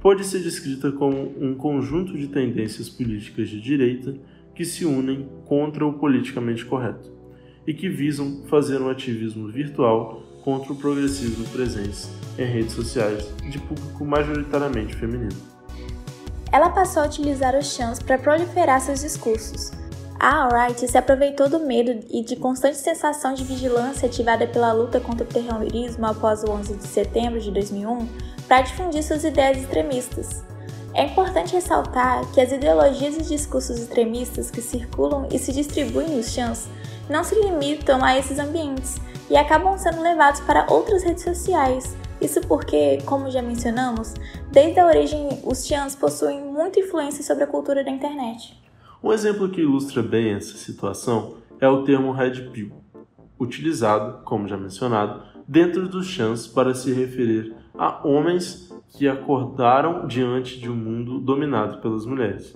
pode 0.00 0.24
ser 0.24 0.40
descrita 0.40 0.90
como 0.90 1.34
um 1.38 1.54
conjunto 1.54 2.16
de 2.16 2.28
tendências 2.28 2.88
políticas 2.88 3.50
de 3.50 3.60
direita 3.60 4.16
que 4.54 4.64
se 4.64 4.86
unem 4.86 5.28
contra 5.44 5.86
o 5.86 5.92
politicamente 5.92 6.64
correto 6.64 7.12
e 7.66 7.74
que 7.74 7.90
visam 7.90 8.42
fazer 8.46 8.80
um 8.80 8.88
ativismo 8.88 9.48
virtual 9.48 10.22
contra 10.42 10.72
o 10.72 10.76
progressismo 10.76 11.46
presente 11.48 12.08
em 12.38 12.44
redes 12.44 12.72
sociais 12.72 13.34
de 13.50 13.58
público 13.58 14.04
majoritariamente 14.04 14.96
feminino. 14.96 15.59
Ela 16.52 16.70
passou 16.70 17.02
a 17.02 17.06
utilizar 17.06 17.56
os 17.56 17.66
chãs 17.72 18.00
para 18.00 18.18
proliferar 18.18 18.80
seus 18.80 19.00
discursos. 19.00 19.70
A 20.18 20.42
Alright 20.42 20.86
se 20.86 20.98
aproveitou 20.98 21.48
do 21.48 21.60
medo 21.60 22.04
e 22.10 22.22
de 22.22 22.36
constante 22.36 22.76
sensação 22.76 23.32
de 23.32 23.42
vigilância 23.42 24.06
ativada 24.06 24.46
pela 24.46 24.72
luta 24.72 25.00
contra 25.00 25.24
o 25.24 25.28
terrorismo 25.28 26.06
após 26.06 26.42
o 26.42 26.50
11 26.50 26.74
de 26.74 26.86
setembro 26.86 27.40
de 27.40 27.50
2001 27.50 28.06
para 28.46 28.62
difundir 28.62 29.02
suas 29.02 29.24
ideias 29.24 29.58
extremistas. 29.58 30.44
É 30.92 31.04
importante 31.04 31.54
ressaltar 31.54 32.26
que 32.32 32.40
as 32.40 32.52
ideologias 32.52 33.16
e 33.16 33.22
discursos 33.22 33.78
extremistas 33.78 34.50
que 34.50 34.60
circulam 34.60 35.26
e 35.30 35.38
se 35.38 35.52
distribuem 35.52 36.10
nos 36.10 36.30
chãs 36.30 36.68
não 37.08 37.24
se 37.24 37.34
limitam 37.34 38.04
a 38.04 38.18
esses 38.18 38.38
ambientes 38.38 38.96
e 39.30 39.36
acabam 39.36 39.78
sendo 39.78 40.02
levados 40.02 40.40
para 40.40 40.66
outras 40.68 41.02
redes 41.02 41.22
sociais. 41.22 41.96
Isso 42.20 42.40
porque, 42.46 42.98
como 43.06 43.30
já 43.30 43.40
mencionamos, 43.40 44.14
desde 44.52 44.78
a 44.78 44.86
origem 44.86 45.40
os 45.42 45.66
chãs 45.66 45.96
possuem 45.96 46.42
muita 46.42 46.78
influência 46.78 47.24
sobre 47.24 47.44
a 47.44 47.46
cultura 47.46 47.82
da 47.82 47.90
internet. 47.90 48.60
Um 49.02 49.12
exemplo 49.12 49.48
que 49.48 49.62
ilustra 49.62 50.02
bem 50.02 50.34
essa 50.34 50.58
situação 50.58 51.36
é 51.58 51.66
o 51.66 51.82
termo 51.84 52.12
Red 52.12 52.50
Pill, 52.52 52.72
utilizado, 53.38 54.22
como 54.24 54.46
já 54.46 54.56
mencionado, 54.58 55.22
dentro 55.48 55.88
dos 55.88 56.06
chãs 56.06 56.46
para 56.46 56.74
se 56.74 56.92
referir 56.92 57.54
a 57.74 58.06
homens 58.06 58.70
que 58.90 59.08
acordaram 59.08 60.06
diante 60.06 60.60
de 60.60 60.68
um 60.68 60.76
mundo 60.76 61.18
dominado 61.18 61.80
pelas 61.80 62.04
mulheres. 62.04 62.54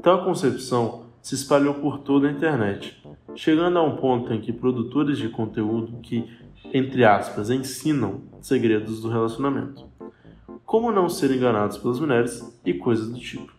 Tal 0.00 0.24
concepção 0.24 1.06
se 1.20 1.34
espalhou 1.34 1.74
por 1.74 1.98
toda 1.98 2.28
a 2.28 2.30
internet, 2.30 3.02
chegando 3.34 3.78
a 3.78 3.82
um 3.82 3.96
ponto 3.96 4.32
em 4.32 4.40
que 4.40 4.52
produtores 4.52 5.18
de 5.18 5.28
conteúdo 5.28 5.98
que, 6.00 6.24
entre 6.72 7.04
aspas, 7.04 7.50
ensinam 7.50 8.22
segredos 8.40 9.00
do 9.00 9.08
relacionamento, 9.08 9.86
como 10.64 10.92
não 10.92 11.08
ser 11.08 11.30
enganados 11.30 11.78
pelas 11.78 11.98
mulheres 11.98 12.60
e 12.64 12.74
coisas 12.74 13.08
do 13.08 13.18
tipo. 13.18 13.52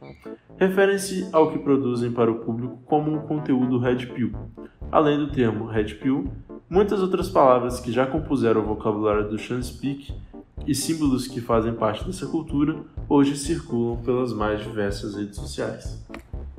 Referem-se 0.58 1.28
ao 1.34 1.52
que 1.52 1.60
produzem 1.60 2.12
para 2.12 2.32
o 2.32 2.40
público 2.40 2.78
como 2.86 3.12
um 3.12 3.22
conteúdo 3.22 3.80
red 3.80 4.06
pill. 4.08 4.32
Além 4.92 5.18
do 5.18 5.32
termo 5.32 5.66
red 5.66 5.96
pill, 5.96 6.32
muitas 6.70 7.02
outras 7.02 7.30
palavras 7.30 7.80
que 7.80 7.92
já 7.92 8.06
compuseram 8.06 8.62
o 8.62 8.66
vocabulário 8.66 9.30
do 9.30 9.38
Speak 9.38 10.14
e 10.66 10.76
símbolos 10.76 11.28
que 11.28 11.42
fazem 11.42 11.74
parte 11.74 12.06
dessa 12.06 12.28
cultura 12.28 12.80
hoje 13.10 13.36
circulam 13.36 13.98
pelas 14.04 14.32
mais 14.32 14.62
diversas 14.62 15.16
redes 15.16 15.38
sociais. 15.38 16.06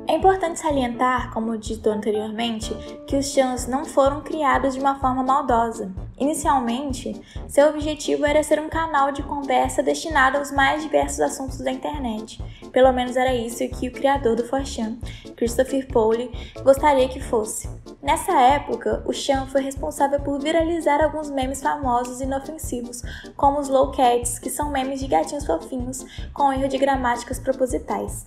É 0.07 0.17
importante 0.17 0.59
salientar, 0.59 1.33
como 1.33 1.57
dito 1.57 1.89
anteriormente, 1.89 2.75
que 3.07 3.17
os 3.17 3.27
chans 3.27 3.67
não 3.69 3.85
foram 3.85 4.21
criados 4.21 4.75
de 4.75 4.81
uma 4.81 4.99
forma 4.99 5.23
maldosa. 5.23 5.93
Inicialmente, 6.19 7.21
seu 7.49 7.69
objetivo 7.69 8.27
era 8.27 8.43
ser 8.43 8.61
um 8.61 8.69
canal 8.69 9.13
de 9.13 9.23
conversa 9.23 9.83
destinado 9.83 10.39
aos 10.39 10.51
mais 10.51 10.83
diversos 10.83 11.21
assuntos 11.21 11.59
da 11.59 11.71
internet. 11.71 12.43
Pelo 12.73 12.93
menos 12.93 13.17
era 13.17 13.35
isso 13.35 13.69
que 13.69 13.88
o 13.88 13.93
criador 13.93 14.35
do 14.35 14.45
4chan, 14.45 14.97
Christopher 15.37 15.87
Pole, 15.88 16.31
gostaria 16.64 17.09
que 17.09 17.21
fosse. 17.21 17.69
Nessa 18.02 18.33
época, 18.33 19.02
o 19.07 19.12
Chan 19.12 19.47
foi 19.47 19.61
responsável 19.62 20.19
por 20.21 20.41
viralizar 20.41 21.00
alguns 21.00 21.31
memes 21.31 21.62
famosos 21.62 22.21
e 22.21 22.25
inofensivos, 22.25 23.02
como 23.37 23.61
os 23.61 23.69
low 23.69 23.93
cats, 23.93 24.38
que 24.38 24.50
são 24.50 24.73
memes 24.73 24.99
de 24.99 25.07
gatinhos 25.07 25.47
fofinhos 25.47 26.05
com 26.33 26.52
erro 26.52 26.69
de 26.69 26.79
gramáticas 26.79 27.38
propositais. 27.38 28.25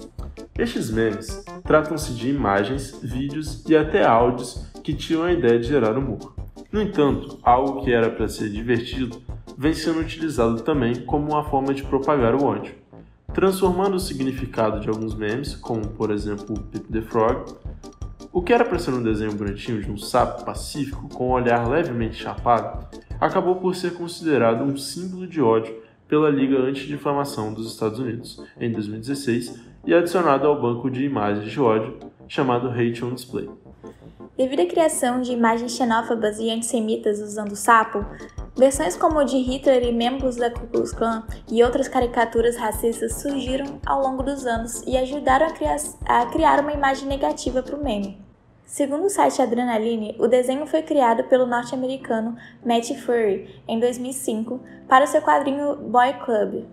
Estes 0.57 0.89
memes 0.89 1.43
tratam-se 1.63 2.13
de 2.13 2.29
imagens, 2.29 2.97
vídeos 3.01 3.65
e 3.67 3.75
até 3.75 4.05
áudios 4.05 4.65
que 4.81 4.93
tinham 4.93 5.23
a 5.23 5.33
ideia 5.33 5.59
de 5.59 5.67
gerar 5.67 5.97
humor. 5.97 6.33
No 6.71 6.81
entanto, 6.81 7.39
algo 7.43 7.83
que 7.83 7.91
era 7.91 8.09
para 8.09 8.27
ser 8.27 8.49
divertido 8.49 9.21
vem 9.57 9.73
sendo 9.73 9.99
utilizado 9.99 10.61
também 10.61 11.05
como 11.05 11.31
uma 11.31 11.43
forma 11.43 11.73
de 11.73 11.83
propagar 11.83 12.35
o 12.35 12.45
ódio, 12.45 12.75
transformando 13.35 13.97
o 13.97 13.99
significado 13.99 14.79
de 14.79 14.87
alguns 14.87 15.13
memes, 15.13 15.55
como 15.55 15.85
por 15.89 16.09
exemplo 16.09 16.55
o 16.55 16.59
Pip 16.59 16.89
the 16.89 17.01
Frog, 17.01 17.53
o 18.31 18.41
que 18.41 18.53
era 18.53 18.63
para 18.63 18.79
ser 18.79 18.91
um 18.91 19.03
desenho 19.03 19.33
bonitinho 19.33 19.81
de 19.81 19.91
um 19.91 19.97
sapo 19.97 20.45
pacífico 20.45 21.09
com 21.09 21.27
um 21.27 21.33
olhar 21.33 21.67
levemente 21.67 22.15
chapado, 22.15 22.87
acabou 23.19 23.57
por 23.57 23.75
ser 23.75 23.93
considerado 23.93 24.63
um 24.63 24.77
símbolo 24.77 25.27
de 25.27 25.41
ódio 25.41 25.83
pela 26.07 26.29
Liga 26.29 26.57
Anti-Difamação 26.59 27.53
dos 27.53 27.69
Estados 27.69 27.99
Unidos 27.99 28.41
em 28.57 28.71
2016 28.71 29.59
e 29.85 29.93
adicionado 29.93 30.47
ao 30.47 30.61
banco 30.61 30.89
de 30.89 31.03
imagens 31.03 31.51
de 31.51 31.59
ódio 31.59 31.99
chamado 32.29 32.69
Hate 32.69 33.03
on 33.03 33.13
Display. 33.13 33.49
Devido 34.37 34.61
à 34.61 34.65
criação 34.65 35.21
de 35.21 35.33
imagens 35.33 35.73
xenófobas 35.73 36.39
e 36.39 36.49
antissemitas 36.49 37.19
usando 37.19 37.55
sapo, 37.55 38.05
versões 38.55 38.95
como 38.95 39.23
de 39.23 39.37
Hitler 39.37 39.83
e 39.83 39.91
membros 39.91 40.35
da 40.35 40.49
Ku 40.49 40.67
Klux 40.67 40.93
Klan 40.93 41.23
e 41.51 41.63
outras 41.63 41.87
caricaturas 41.87 42.55
racistas 42.55 43.21
surgiram 43.21 43.79
ao 43.85 44.01
longo 44.01 44.23
dos 44.23 44.45
anos 44.45 44.81
e 44.87 44.97
ajudaram 44.97 45.47
a 45.47 45.51
criar, 45.51 45.77
a 46.05 46.25
criar 46.27 46.59
uma 46.59 46.73
imagem 46.73 47.07
negativa 47.07 47.61
para 47.61 47.75
o 47.75 47.83
meme. 47.83 48.23
Segundo 48.65 49.05
o 49.05 49.09
site 49.09 49.41
Adrenaline, 49.41 50.15
o 50.19 50.27
desenho 50.27 50.65
foi 50.65 50.81
criado 50.81 51.23
pelo 51.25 51.45
norte-americano 51.45 52.35
Matt 52.65 52.91
Furry 52.95 53.61
em 53.67 53.79
2005 53.79 54.59
para 54.87 55.05
o 55.05 55.07
seu 55.07 55.21
quadrinho 55.21 55.75
Boy 55.75 56.13
Club, 56.25 56.65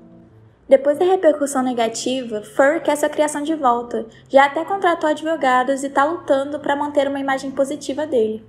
depois 0.73 0.99
da 0.99 1.05
repercussão 1.05 1.63
negativa, 1.63 2.41
Furry 2.43 2.81
quer 2.81 2.97
sua 2.97 3.11
criação 3.11 3.43
de 3.43 3.55
volta, 3.55 4.07
já 4.29 4.47
até 4.47 4.65
contratou 4.65 5.11
advogados 5.11 5.83
e 5.83 5.89
está 5.89 6.03
lutando 6.03 6.59
para 6.61 6.75
manter 6.75 7.09
uma 7.09 7.21
imagem 7.21 7.51
positiva 7.51 8.07
dele. 8.07 8.43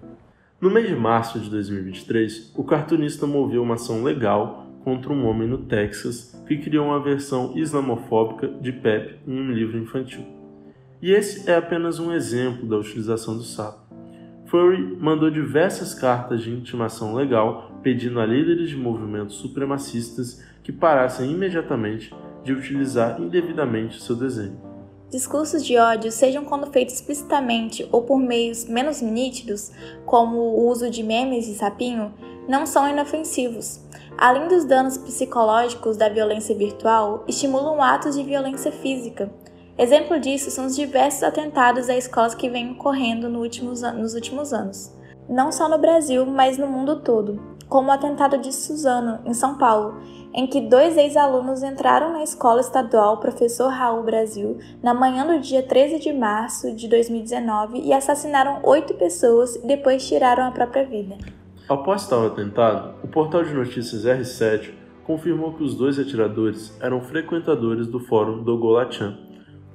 No 0.63 0.72
mês 0.72 0.88
de 0.88 0.96
março 0.96 1.41
de 1.41 1.50
2023, 1.50 2.53
o 2.55 2.63
cartunista 2.63 3.27
moveu 3.27 3.62
uma 3.62 3.74
ação 3.74 4.01
legal 4.01 4.65
contra 4.82 5.12
um 5.12 5.27
homem 5.27 5.46
no 5.46 5.58
Texas 5.58 6.41
que 6.48 6.55
criou 6.55 6.86
uma 6.86 7.03
versão 7.03 7.51
islamofóbica 7.58 8.48
de 8.48 8.72
Pep 8.72 9.20
em 9.27 9.41
um 9.41 9.51
livro 9.51 9.77
infantil. 9.77 10.25
E 11.01 11.12
esse 11.12 11.51
é 11.51 11.58
apenas 11.58 12.00
um 12.00 12.13
exemplo 12.13 12.65
da 12.65 12.77
utilização 12.77 13.36
do 13.36 13.43
sapo. 13.43 13.93
Furry 14.46 14.96
mandou 15.01 15.29
diversas 15.29 15.93
cartas 15.93 16.41
de 16.41 16.51
intimação 16.51 17.13
legal 17.13 17.82
pedindo 17.84 18.22
a 18.22 18.25
líderes 18.25 18.70
de 18.70 18.77
movimentos 18.77 19.36
supremacistas 19.36 20.41
que 20.63 20.72
parassem 20.72 21.29
imediatamente 21.29 22.15
de 22.41 22.53
utilizar 22.53 23.22
indevidamente 23.22 24.01
seu 24.01 24.15
desenho. 24.15 24.73
Discursos 25.13 25.63
de 25.63 25.77
ódio, 25.77 26.12
sejam 26.12 26.43
quando 26.43 26.72
feitos 26.72 26.96
explicitamente 26.96 27.88
ou 27.91 28.01
por 28.01 28.17
meios 28.17 28.65
menos 28.65 29.00
nítidos, 29.00 29.72
como 30.08 30.38
o 30.38 30.67
uso 30.67 30.89
de 30.89 31.03
memes 31.03 31.48
e 31.48 31.53
sapinho, 31.53 32.12
não 32.50 32.65
são 32.65 32.89
inofensivos. 32.89 33.79
Além 34.17 34.48
dos 34.48 34.65
danos 34.65 34.98
psicológicos 34.98 35.98
da 35.98 36.10
violência 36.10 36.55
virtual, 36.55 37.24
estimulam 37.27 37.79
atos 37.79 38.15
de 38.15 38.24
violência 38.24 38.72
física. 38.72 39.32
Exemplo 39.77 40.20
disso 40.20 40.50
são 40.50 40.65
os 40.65 40.75
diversos 40.75 41.22
atentados 41.22 41.89
a 41.89 41.96
escolas 41.96 42.34
que 42.34 42.50
vêm 42.50 42.72
ocorrendo 42.72 43.29
nos 43.29 44.15
últimos 44.15 44.51
anos. 44.51 44.91
Não 45.29 45.51
só 45.51 45.70
no 45.70 45.77
Brasil, 45.77 46.25
mas 46.25 46.58
no 46.58 46.65
mundo 46.65 47.01
todo, 47.01 47.39
como 47.67 47.89
o 47.89 47.91
atentado 47.91 48.38
de 48.38 48.51
Suzano, 48.51 49.20
em 49.25 49.34
São 49.34 49.58
Paulo, 49.58 49.96
em 50.34 50.48
que 50.48 50.62
dois 50.62 50.98
ex-alunos 50.98 51.62
entraram 51.62 52.12
na 52.12 52.24
escola 52.24 52.60
estadual 52.60 53.17
Professor 53.17 53.70
Raul 53.70 54.03
Brasil 54.03 54.58
na 54.82 54.93
manhã 54.93 55.25
do 55.25 55.39
dia 55.39 55.62
13 55.62 56.00
de 56.00 56.12
março 56.12 56.75
de 56.75 56.88
2019 56.88 57.82
e 57.82 57.93
assassinaram 57.93 58.60
oito 58.63 58.93
pessoas 58.96 59.55
e 59.55 59.67
depois 59.67 60.08
tiraram 60.08 60.46
a 60.46 60.51
própria 60.51 60.86
vida. 60.86 61.17
Após 61.70 62.08
tal 62.08 62.25
atentado, 62.25 62.96
o 63.03 63.08
portal 63.08 63.43
de 63.43 63.53
notícias 63.53 64.05
R7 64.05 64.72
confirmou 65.05 65.53
que 65.53 65.63
os 65.63 65.75
dois 65.75 66.00
atiradores 66.00 66.75
eram 66.82 67.01
frequentadores 67.01 67.88
do 67.88 68.00
fórum 68.00 68.43
do 68.43 68.58
Golachan, 68.58 69.17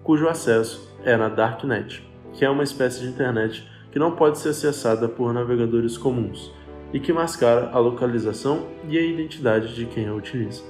cujo 0.03 0.29
acesso 0.29 0.89
é 1.05 1.17
na 1.17 1.29
Darknet, 1.29 2.03
que 2.33 2.45
é 2.45 2.51
uma 2.51 2.63
espécie 2.63 3.01
de 3.01 3.09
internet 3.09 3.67
que 3.91 3.99
não 3.99 4.13
pode 4.13 4.39
ser 4.39 4.51
acessada 4.51 5.09
por 5.09 5.33
navegadores 5.33 5.97
comuns 5.97 6.53
e 6.93 7.01
que 7.01 7.13
mascara 7.13 7.71
a 7.73 7.79
localização 7.79 8.67
e 8.89 8.99
a 8.99 9.03
identidade 9.03 9.75
de 9.75 9.87
quem 9.87 10.09
a 10.09 10.15
utiliza. 10.15 10.63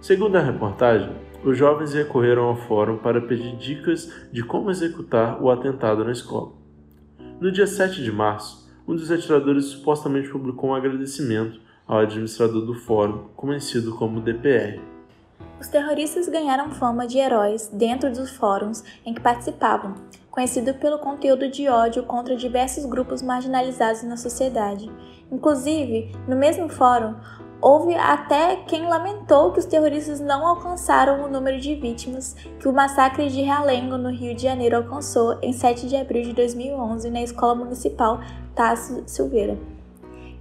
Segundo 0.00 0.36
a 0.36 0.40
reportagem, 0.40 1.10
os 1.44 1.56
jovens 1.56 1.94
recorreram 1.94 2.44
ao 2.44 2.56
fórum 2.56 2.98
para 2.98 3.20
pedir 3.20 3.56
dicas 3.56 4.12
de 4.30 4.42
como 4.42 4.70
executar 4.70 5.42
o 5.42 5.50
atentado 5.50 6.04
na 6.04 6.12
escola. 6.12 6.52
No 7.40 7.50
dia 7.50 7.66
7 7.66 8.02
de 8.02 8.12
março, 8.12 8.70
um 8.86 8.94
dos 8.94 9.10
atiradores 9.10 9.66
supostamente 9.66 10.28
publicou 10.28 10.70
um 10.70 10.74
agradecimento 10.74 11.60
ao 11.86 11.98
administrador 11.98 12.64
do 12.64 12.74
fórum, 12.74 13.28
conhecido 13.34 13.94
como 13.96 14.20
DPR. 14.20 14.80
Os 15.60 15.68
terroristas 15.68 16.28
ganharam 16.28 16.70
fama 16.70 17.06
de 17.06 17.18
heróis 17.18 17.68
dentro 17.72 18.10
dos 18.10 18.30
fóruns 18.30 18.82
em 19.04 19.12
que 19.12 19.20
participavam, 19.20 19.94
conhecido 20.30 20.72
pelo 20.74 20.98
conteúdo 20.98 21.50
de 21.50 21.68
ódio 21.68 22.02
contra 22.04 22.36
diversos 22.36 22.86
grupos 22.86 23.20
marginalizados 23.20 24.02
na 24.02 24.16
sociedade. 24.16 24.90
Inclusive, 25.30 26.12
no 26.26 26.36
mesmo 26.36 26.68
fórum, 26.68 27.14
houve 27.60 27.94
até 27.94 28.56
quem 28.56 28.88
lamentou 28.88 29.52
que 29.52 29.58
os 29.58 29.64
terroristas 29.64 30.20
não 30.20 30.46
alcançaram 30.46 31.24
o 31.24 31.28
número 31.28 31.60
de 31.60 31.74
vítimas 31.74 32.34
que 32.58 32.68
o 32.68 32.72
massacre 32.72 33.28
de 33.28 33.42
Realengo, 33.42 33.96
no 33.96 34.10
Rio 34.10 34.34
de 34.34 34.42
Janeiro, 34.42 34.76
alcançou 34.76 35.38
em 35.42 35.52
7 35.52 35.86
de 35.86 35.96
abril 35.96 36.22
de 36.22 36.32
2011 36.32 37.10
na 37.10 37.22
Escola 37.22 37.54
Municipal 37.54 38.20
Tasso 38.54 39.02
Silveira 39.06 39.58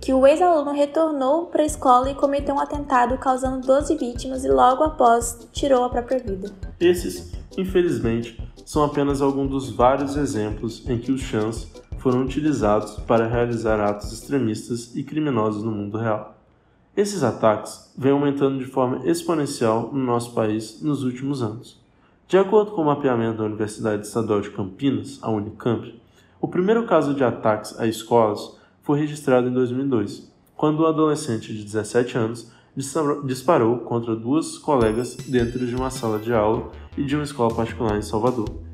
que 0.02 0.14
o 0.14 0.26
ex-aluno 0.26 0.72
retornou 0.72 1.48
para 1.48 1.64
a 1.64 1.66
escola 1.66 2.10
e 2.10 2.16
cometeu 2.16 2.56
um 2.56 2.60
atentado 2.60 3.18
causando 3.18 3.66
12 3.66 3.98
vítimas 3.98 4.46
e 4.46 4.48
logo 4.50 4.84
após 4.84 5.48
tirou 5.52 5.84
a 5.84 5.90
própria 5.90 6.20
vida. 6.20 6.52
Esses, 6.80 7.34
infelizmente, 7.58 8.42
são 8.66 8.84
apenas 8.84 9.22
alguns 9.22 9.50
dos 9.50 9.70
vários 9.70 10.16
exemplos 10.16 10.88
em 10.88 10.98
que 10.98 11.12
os 11.12 11.22
chãs 11.22 11.68
foram 12.00 12.24
utilizados 12.24 12.98
para 13.02 13.28
realizar 13.28 13.80
atos 13.80 14.12
extremistas 14.12 14.96
e 14.96 15.04
criminosos 15.04 15.64
no 15.64 15.72
mundo 15.72 15.98
real. 15.98 16.38
Esses 16.96 17.24
ataques 17.24 17.94
vêm 17.98 18.12
aumentando 18.12 18.58
de 18.58 18.66
forma 18.66 19.08
exponencial 19.08 19.90
no 19.94 20.04
nosso 20.04 20.34
país 20.34 20.82
nos 20.82 21.04
últimos 21.04 21.42
anos. 21.42 21.80
De 22.28 22.38
acordo 22.38 22.72
com 22.72 22.82
o 22.82 22.86
mapeamento 22.86 23.38
da 23.38 23.46
Universidade 23.46 24.06
Estadual 24.06 24.42
de 24.42 24.50
Campinas, 24.52 25.20
a 25.22 25.30
Unicamp, 25.30 26.00
o 26.42 26.48
primeiro 26.48 26.86
caso 26.86 27.14
de 27.14 27.24
ataques 27.24 27.80
a 27.80 27.88
escolas 27.88 28.58
foi 28.82 29.00
registrado 29.00 29.48
em 29.48 29.54
2002, 29.54 30.32
quando 30.56 30.84
um 30.84 30.88
adolescente 30.88 31.54
de 31.54 31.64
17 31.64 32.18
anos 32.18 32.52
disparou 33.26 33.80
contra 33.80 34.16
duas 34.16 34.58
colegas 34.58 35.16
dentro 35.16 35.66
de 35.66 35.76
uma 35.76 35.90
sala 35.90 36.18
de 36.20 36.34
aula 36.34 36.72
e 36.98 37.04
de 37.04 37.16
uma 37.16 37.24
escola 37.24 37.54
particular 37.54 37.98
em 37.98 38.02
Salvador. 38.02 38.69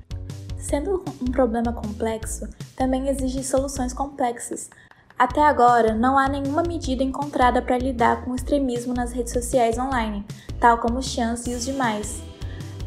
Sendo 0.76 1.02
um 1.22 1.32
problema 1.32 1.72
complexo, 1.72 2.50
também 2.76 3.08
exige 3.08 3.42
soluções 3.46 3.94
complexas. 3.94 4.70
Até 5.18 5.42
agora, 5.42 5.96
não 5.96 6.18
há 6.18 6.28
nenhuma 6.28 6.64
medida 6.64 7.02
encontrada 7.02 7.62
para 7.62 7.78
lidar 7.78 8.26
com 8.26 8.32
o 8.32 8.36
extremismo 8.36 8.94
nas 8.94 9.14
redes 9.14 9.32
sociais 9.32 9.78
online, 9.80 10.26
tal 10.60 10.80
como 10.80 11.00
os 11.00 11.06
chans 11.06 11.48
e 11.48 11.56
os 11.56 11.64
demais. 11.64 12.22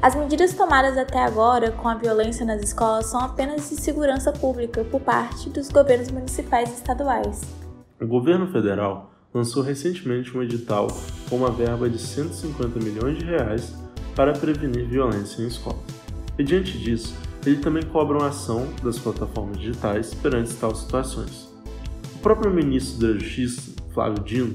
As 0.02 0.14
medidas 0.14 0.52
tomadas 0.52 0.98
até 0.98 1.18
agora 1.18 1.72
com 1.72 1.88
a 1.88 1.94
violência 1.94 2.44
nas 2.44 2.62
escolas 2.62 3.06
são 3.06 3.20
apenas 3.20 3.70
de 3.70 3.80
segurança 3.80 4.32
pública 4.32 4.84
por 4.84 5.00
parte 5.00 5.48
dos 5.48 5.70
governos 5.70 6.10
municipais 6.10 6.68
e 6.68 6.74
estaduais. 6.74 7.40
O 7.98 8.06
governo 8.06 8.52
federal 8.52 9.14
lançou 9.32 9.62
recentemente 9.62 10.36
um 10.36 10.42
edital 10.42 10.88
com 11.30 11.36
uma 11.36 11.50
verba 11.50 11.88
de 11.88 11.98
150 11.98 12.80
milhões 12.80 13.16
de 13.16 13.24
reais 13.24 13.72
para 14.14 14.34
prevenir 14.34 14.86
violência 14.86 15.40
em 15.40 15.46
escolas. 15.46 15.80
E 16.38 16.44
diante 16.44 16.78
disso, 16.78 17.27
ele 17.48 17.58
também 17.58 17.82
cobra 17.82 18.18
uma 18.18 18.28
ação 18.28 18.66
das 18.82 18.98
plataformas 18.98 19.58
digitais 19.58 20.14
perante 20.14 20.54
tais 20.54 20.78
situações. 20.78 21.48
O 22.16 22.18
próprio 22.18 22.52
ministro 22.52 23.06
da 23.06 23.18
Justiça, 23.18 23.72
Flávio 23.94 24.22
Dino, 24.22 24.52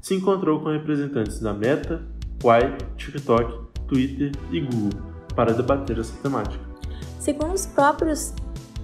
se 0.00 0.14
encontrou 0.14 0.60
com 0.60 0.70
representantes 0.70 1.40
da 1.40 1.52
Meta, 1.52 2.02
Quai, 2.40 2.76
TikTok 2.96 3.66
Twitter 3.88 4.32
e 4.50 4.60
Google 4.60 5.00
para 5.34 5.52
debater 5.52 5.98
essa 5.98 6.14
temática. 6.22 6.64
Segundo 7.18 7.54
os 7.54 7.66
próprios, 7.66 8.32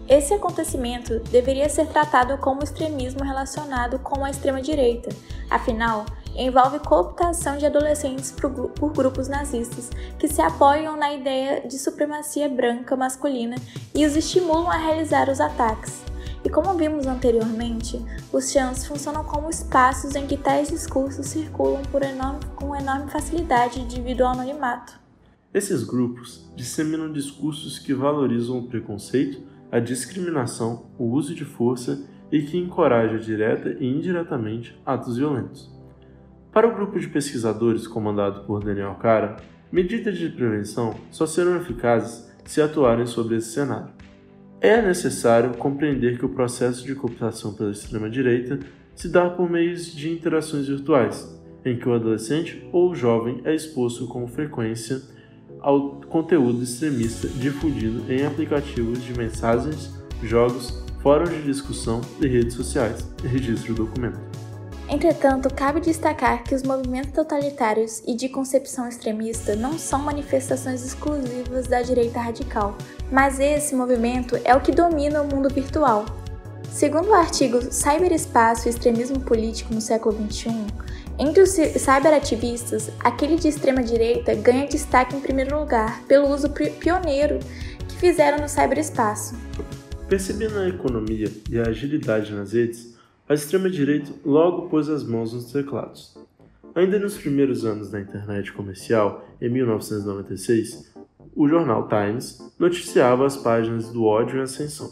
esse 0.09 0.35
acontecimento 0.35 1.21
deveria 1.31 1.69
ser 1.69 1.87
tratado 1.87 2.37
como 2.39 2.63
extremismo 2.63 3.23
relacionado 3.23 3.99
com 4.01 4.25
a 4.25 4.31
extrema-direita, 4.31 5.11
afinal, 5.49 6.05
envolve 6.37 6.79
cooptação 6.81 7.59
de 7.59 7.67
adolescentes 7.67 8.31
por 8.31 8.93
grupos 8.93 9.29
nazistas 9.29 9.91
que 10.19 10.29
se 10.29 10.41
apoiam 10.41 10.97
na 10.97 11.13
ideia 11.13 11.67
de 11.67 11.79
supremacia 11.79 12.49
branca 12.49 12.97
masculina 12.97 13.57
e 13.95 14.07
os 14.07 14.17
estimulam 14.17 14.71
a 14.71 14.77
realizar 14.77 15.29
os 15.29 15.41
ataques. 15.41 16.03
E 16.45 16.51
como 16.51 16.75
vimos 16.75 17.07
anteriormente, 17.07 18.05
os 18.33 18.51
chans 18.51 18.85
funcionam 18.85 19.23
como 19.23 19.49
espaços 19.49 20.17
em 20.17 20.27
que 20.27 20.37
tais 20.37 20.69
discursos 20.69 21.27
circulam 21.27 21.83
enorme, 22.03 22.41
com 22.57 22.75
enorme 22.75 23.11
facilidade 23.11 23.85
devido 23.85 24.23
ao 24.23 24.33
anonimato. 24.33 25.01
Esses 25.55 25.85
grupos 25.85 26.51
disseminam 26.57 27.13
discursos 27.13 27.79
que 27.79 27.95
valorizam 27.95 28.59
o 28.59 28.67
preconceito, 28.67 29.41
a 29.71 29.79
discriminação, 29.79 30.87
o 30.99 31.05
uso 31.05 31.35
de 31.35 31.45
força 31.45 32.05
e 32.31 32.43
que 32.43 32.59
encorajam 32.59 33.19
direta 33.19 33.77
e 33.79 33.87
indiretamente 33.87 34.77
atos 34.85 35.19
violentos. 35.19 35.72
Para 36.53 36.69
o 36.69 36.75
grupo 36.75 37.01
de 37.01 37.09
pesquisadores 37.09 37.87
comandado 37.87 38.45
por 38.45 38.63
Daniel 38.63 38.95
Cara, 39.01 39.39
medidas 39.73 40.19
de 40.19 40.29
prevenção 40.29 40.95
só 41.11 41.25
serão 41.27 41.57
eficazes 41.57 42.31
se 42.45 42.61
atuarem 42.61 43.07
sobre 43.07 43.37
esse 43.37 43.53
cenário. 43.53 43.89
É 44.61 44.83
necessário 44.83 45.57
compreender 45.57 46.19
que 46.19 46.27
o 46.27 46.29
processo 46.29 46.85
de 46.85 46.95
cooptação 46.95 47.55
pela 47.55 47.71
extrema-direita 47.71 48.61
se 48.95 49.09
dá 49.09 49.31
por 49.31 49.51
meios 49.51 49.95
de 49.95 50.11
interações 50.11 50.69
virtuais, 50.69 51.41
em 51.65 51.79
que 51.79 51.89
o 51.89 51.95
adolescente 51.95 52.63
ou 52.71 52.91
o 52.91 52.95
jovem 52.95 53.41
é 53.45 53.55
exposto 53.55 54.07
com 54.07 54.29
frequência 54.29 55.01
ao 55.59 56.03
conteúdo 56.03 56.63
extremista 56.63 57.29
difundido 57.29 58.13
em 58.13 58.27
aplicativos 58.27 59.03
de 59.03 59.17
mensagens, 59.17 59.91
jogos, 60.23 60.85
fóruns 61.01 61.31
de 61.31 61.43
discussão 61.45 62.03
e 62.21 62.27
redes 62.27 62.55
sociais. 62.55 63.11
Registro 63.25 63.75
do 63.75 63.87
documento. 63.87 64.52
Entretanto, 64.93 65.49
cabe 65.49 65.81
destacar 65.81 66.45
que 66.45 66.55
os 66.55 66.63
movimentos 66.63 67.13
totalitários 67.13 68.03
e 68.07 68.15
de 68.15 68.29
concepção 68.29 68.87
extremista 68.87 69.57
não 69.57 69.79
são 69.79 69.99
manifestações 69.99 70.85
exclusivas 70.85 71.67
da 71.67 71.81
direita 71.81 72.21
radical, 72.21 72.77
mas 73.11 73.41
esse 73.41 73.75
movimento 73.75 74.39
é 74.45 74.55
o 74.55 74.61
que 74.61 74.71
domina 74.71 75.23
o 75.23 75.35
mundo 75.35 75.49
virtual. 75.49 76.05
Segundo 76.71 77.09
o 77.09 77.15
artigo 77.15 77.73
Cyberespaço 77.73 78.69
e 78.69 78.71
Extremismo 78.71 79.19
Político 79.21 79.73
no 79.73 79.81
século 79.81 80.15
XXI, 80.31 80.67
entre 81.19 81.43
os 81.43 81.53
cyberativistas, 81.53 82.91
aquele 83.01 83.37
de 83.37 83.49
extrema 83.49 83.83
direita 83.83 84.35
ganha 84.35 84.69
destaque 84.69 85.17
em 85.17 85.21
primeiro 85.21 85.59
lugar 85.59 86.03
pelo 86.03 86.29
uso 86.29 86.51
pioneiro 86.51 87.39
que 87.89 87.97
fizeram 87.97 88.37
no 88.37 88.49
cyberespaço. 88.49 89.35
Percebendo 90.07 90.59
a 90.59 90.69
economia 90.69 91.33
e 91.51 91.59
a 91.59 91.63
agilidade 91.63 92.35
nas 92.35 92.53
redes, 92.53 92.92
a 93.29 93.35
extrema-direita 93.35 94.13
logo 94.25 94.69
pôs 94.69 94.89
as 94.89 95.05
mãos 95.05 95.33
nos 95.33 95.53
teclados. 95.53 96.17
Ainda 96.75 96.99
nos 96.99 97.17
primeiros 97.17 97.65
anos 97.65 97.91
da 97.91 98.01
internet 98.01 98.53
comercial, 98.53 99.27
em 99.41 99.49
1996, 99.49 100.93
o 101.35 101.49
jornal 101.49 101.89
Times 101.89 102.39
noticiava 102.59 103.27
as 103.27 103.37
páginas 103.37 103.91
do 103.91 104.05
ódio 104.05 104.39
em 104.39 104.43
ascensão. 104.43 104.91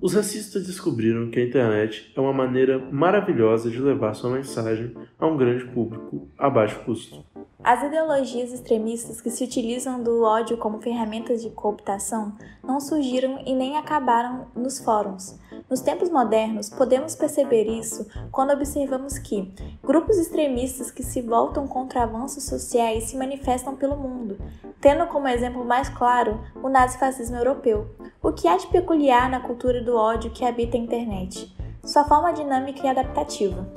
Os 0.00 0.14
racistas 0.14 0.66
descobriram 0.66 1.30
que 1.30 1.40
a 1.40 1.44
internet 1.44 2.12
é 2.14 2.20
uma 2.20 2.32
maneira 2.32 2.78
maravilhosa 2.78 3.70
de 3.70 3.80
levar 3.80 4.14
sua 4.14 4.30
mensagem 4.30 4.94
a 5.18 5.26
um 5.26 5.36
grande 5.36 5.64
público 5.66 6.28
a 6.38 6.48
baixo 6.48 6.80
custo. 6.84 7.24
As 7.62 7.82
ideologias 7.82 8.52
extremistas 8.52 9.20
que 9.20 9.30
se 9.30 9.42
utilizam 9.42 10.00
do 10.00 10.22
ódio 10.22 10.56
como 10.56 10.80
ferramentas 10.80 11.42
de 11.42 11.50
cooptação 11.50 12.32
não 12.62 12.80
surgiram 12.80 13.40
e 13.44 13.52
nem 13.52 13.76
acabaram 13.76 14.46
nos 14.54 14.78
fóruns. 14.78 15.36
Nos 15.68 15.80
tempos 15.80 16.08
modernos, 16.08 16.70
podemos 16.70 17.16
perceber 17.16 17.64
isso 17.64 18.06
quando 18.30 18.52
observamos 18.52 19.18
que 19.18 19.52
grupos 19.82 20.16
extremistas 20.18 20.92
que 20.92 21.02
se 21.02 21.20
voltam 21.20 21.66
contra 21.66 22.04
avanços 22.04 22.44
sociais 22.44 23.04
se 23.04 23.16
manifestam 23.16 23.74
pelo 23.74 23.96
mundo, 23.96 24.38
tendo 24.80 25.06
como 25.08 25.26
exemplo 25.26 25.64
mais 25.64 25.88
claro 25.88 26.40
o 26.62 26.68
nazifascismo 26.68 27.36
europeu. 27.36 27.90
O 28.22 28.32
que 28.32 28.46
há 28.46 28.56
de 28.56 28.68
peculiar 28.68 29.28
na 29.28 29.40
cultura 29.40 29.82
do 29.82 29.96
ódio 29.96 30.30
que 30.30 30.44
habita 30.44 30.76
a 30.76 30.80
internet? 30.80 31.52
Sua 31.84 32.04
forma 32.04 32.32
dinâmica 32.32 32.86
e 32.86 32.88
adaptativa. 32.88 33.68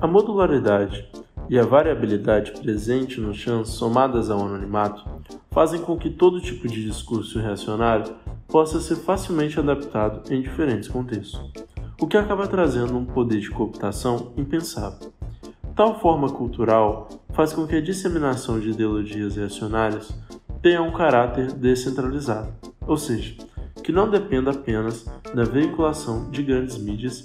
A 0.00 0.06
modularidade 0.06 1.23
e 1.48 1.58
a 1.58 1.64
variabilidade 1.64 2.52
presente 2.52 3.20
no 3.20 3.34
chance 3.34 3.72
somadas 3.72 4.30
ao 4.30 4.40
anonimato 4.40 5.04
fazem 5.50 5.80
com 5.80 5.96
que 5.96 6.10
todo 6.10 6.40
tipo 6.40 6.66
de 6.66 6.84
discurso 6.84 7.38
reacionário 7.38 8.14
possa 8.48 8.80
ser 8.80 8.96
facilmente 8.96 9.58
adaptado 9.58 10.32
em 10.32 10.40
diferentes 10.40 10.88
contextos, 10.88 11.40
o 12.00 12.06
que 12.06 12.16
acaba 12.16 12.46
trazendo 12.46 12.96
um 12.96 13.04
poder 13.04 13.40
de 13.40 13.50
cooptação 13.50 14.32
impensável. 14.36 15.12
Tal 15.74 15.98
forma 16.00 16.28
cultural 16.28 17.08
faz 17.32 17.52
com 17.52 17.66
que 17.66 17.76
a 17.76 17.80
disseminação 17.80 18.60
de 18.60 18.70
ideologias 18.70 19.36
reacionárias 19.36 20.16
tenha 20.62 20.82
um 20.82 20.92
caráter 20.92 21.52
descentralizado, 21.52 22.52
ou 22.86 22.96
seja, 22.96 23.34
que 23.82 23.92
não 23.92 24.08
dependa 24.08 24.50
apenas 24.50 25.04
da 25.34 25.44
veiculação 25.44 26.30
de 26.30 26.42
grandes 26.42 26.78
mídias 26.78 27.24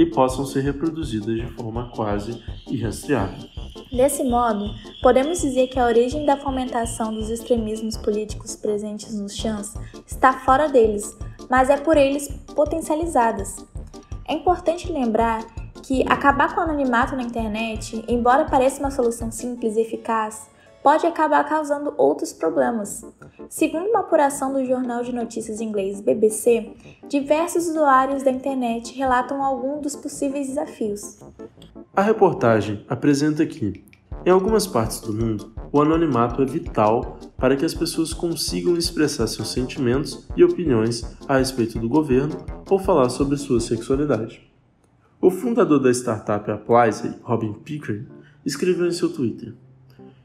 e 0.00 0.06
possam 0.06 0.46
ser 0.46 0.60
reproduzidas 0.62 1.36
de 1.36 1.46
forma 1.52 1.90
quase 1.94 2.42
irrastreável. 2.66 3.48
Desse 3.92 4.24
modo, 4.24 4.64
podemos 5.02 5.42
dizer 5.42 5.66
que 5.68 5.78
a 5.78 5.84
origem 5.84 6.24
da 6.24 6.38
fomentação 6.38 7.12
dos 7.12 7.28
extremismos 7.28 7.98
políticos 7.98 8.56
presentes 8.56 9.14
nos 9.20 9.36
chãs 9.36 9.74
está 10.06 10.32
fora 10.32 10.68
deles, 10.68 11.14
mas 11.50 11.68
é 11.68 11.76
por 11.76 11.98
eles 11.98 12.28
potencializadas. 12.54 13.62
É 14.26 14.32
importante 14.32 14.90
lembrar 14.90 15.44
que 15.82 16.02
acabar 16.08 16.54
com 16.54 16.60
o 16.60 16.64
anonimato 16.64 17.14
na 17.14 17.22
internet, 17.22 18.02
embora 18.08 18.46
pareça 18.46 18.80
uma 18.80 18.90
solução 18.90 19.30
simples 19.30 19.76
e 19.76 19.80
eficaz, 19.80 20.48
pode 20.82 21.06
acabar 21.06 21.44
causando 21.44 21.94
outros 21.96 22.32
problemas. 22.32 23.04
Segundo 23.48 23.88
uma 23.88 24.00
apuração 24.00 24.52
do 24.52 24.64
jornal 24.64 25.02
de 25.02 25.12
notícias 25.12 25.60
inglês 25.60 26.00
BBC, 26.00 26.72
diversos 27.08 27.68
usuários 27.68 28.22
da 28.22 28.30
internet 28.30 28.96
relatam 28.96 29.42
alguns 29.42 29.82
dos 29.82 29.96
possíveis 29.96 30.48
desafios. 30.48 31.20
A 31.94 32.02
reportagem 32.02 32.84
apresenta 32.88 33.44
que, 33.44 33.84
em 34.24 34.30
algumas 34.30 34.66
partes 34.66 35.00
do 35.00 35.12
mundo, 35.12 35.52
o 35.72 35.80
anonimato 35.80 36.42
é 36.42 36.46
vital 36.46 37.18
para 37.36 37.56
que 37.56 37.64
as 37.64 37.74
pessoas 37.74 38.12
consigam 38.12 38.76
expressar 38.76 39.26
seus 39.26 39.52
sentimentos 39.52 40.26
e 40.36 40.42
opiniões 40.42 41.16
a 41.28 41.38
respeito 41.38 41.78
do 41.78 41.88
governo 41.88 42.44
ou 42.68 42.78
falar 42.78 43.08
sobre 43.08 43.36
sua 43.36 43.60
sexualidade. 43.60 44.50
O 45.20 45.30
fundador 45.30 45.80
da 45.80 45.90
startup 45.90 46.50
Applisey, 46.50 47.14
Robin 47.22 47.52
Pickering, 47.52 48.06
escreveu 48.44 48.86
em 48.86 48.92
seu 48.92 49.12
Twitter: 49.12 49.54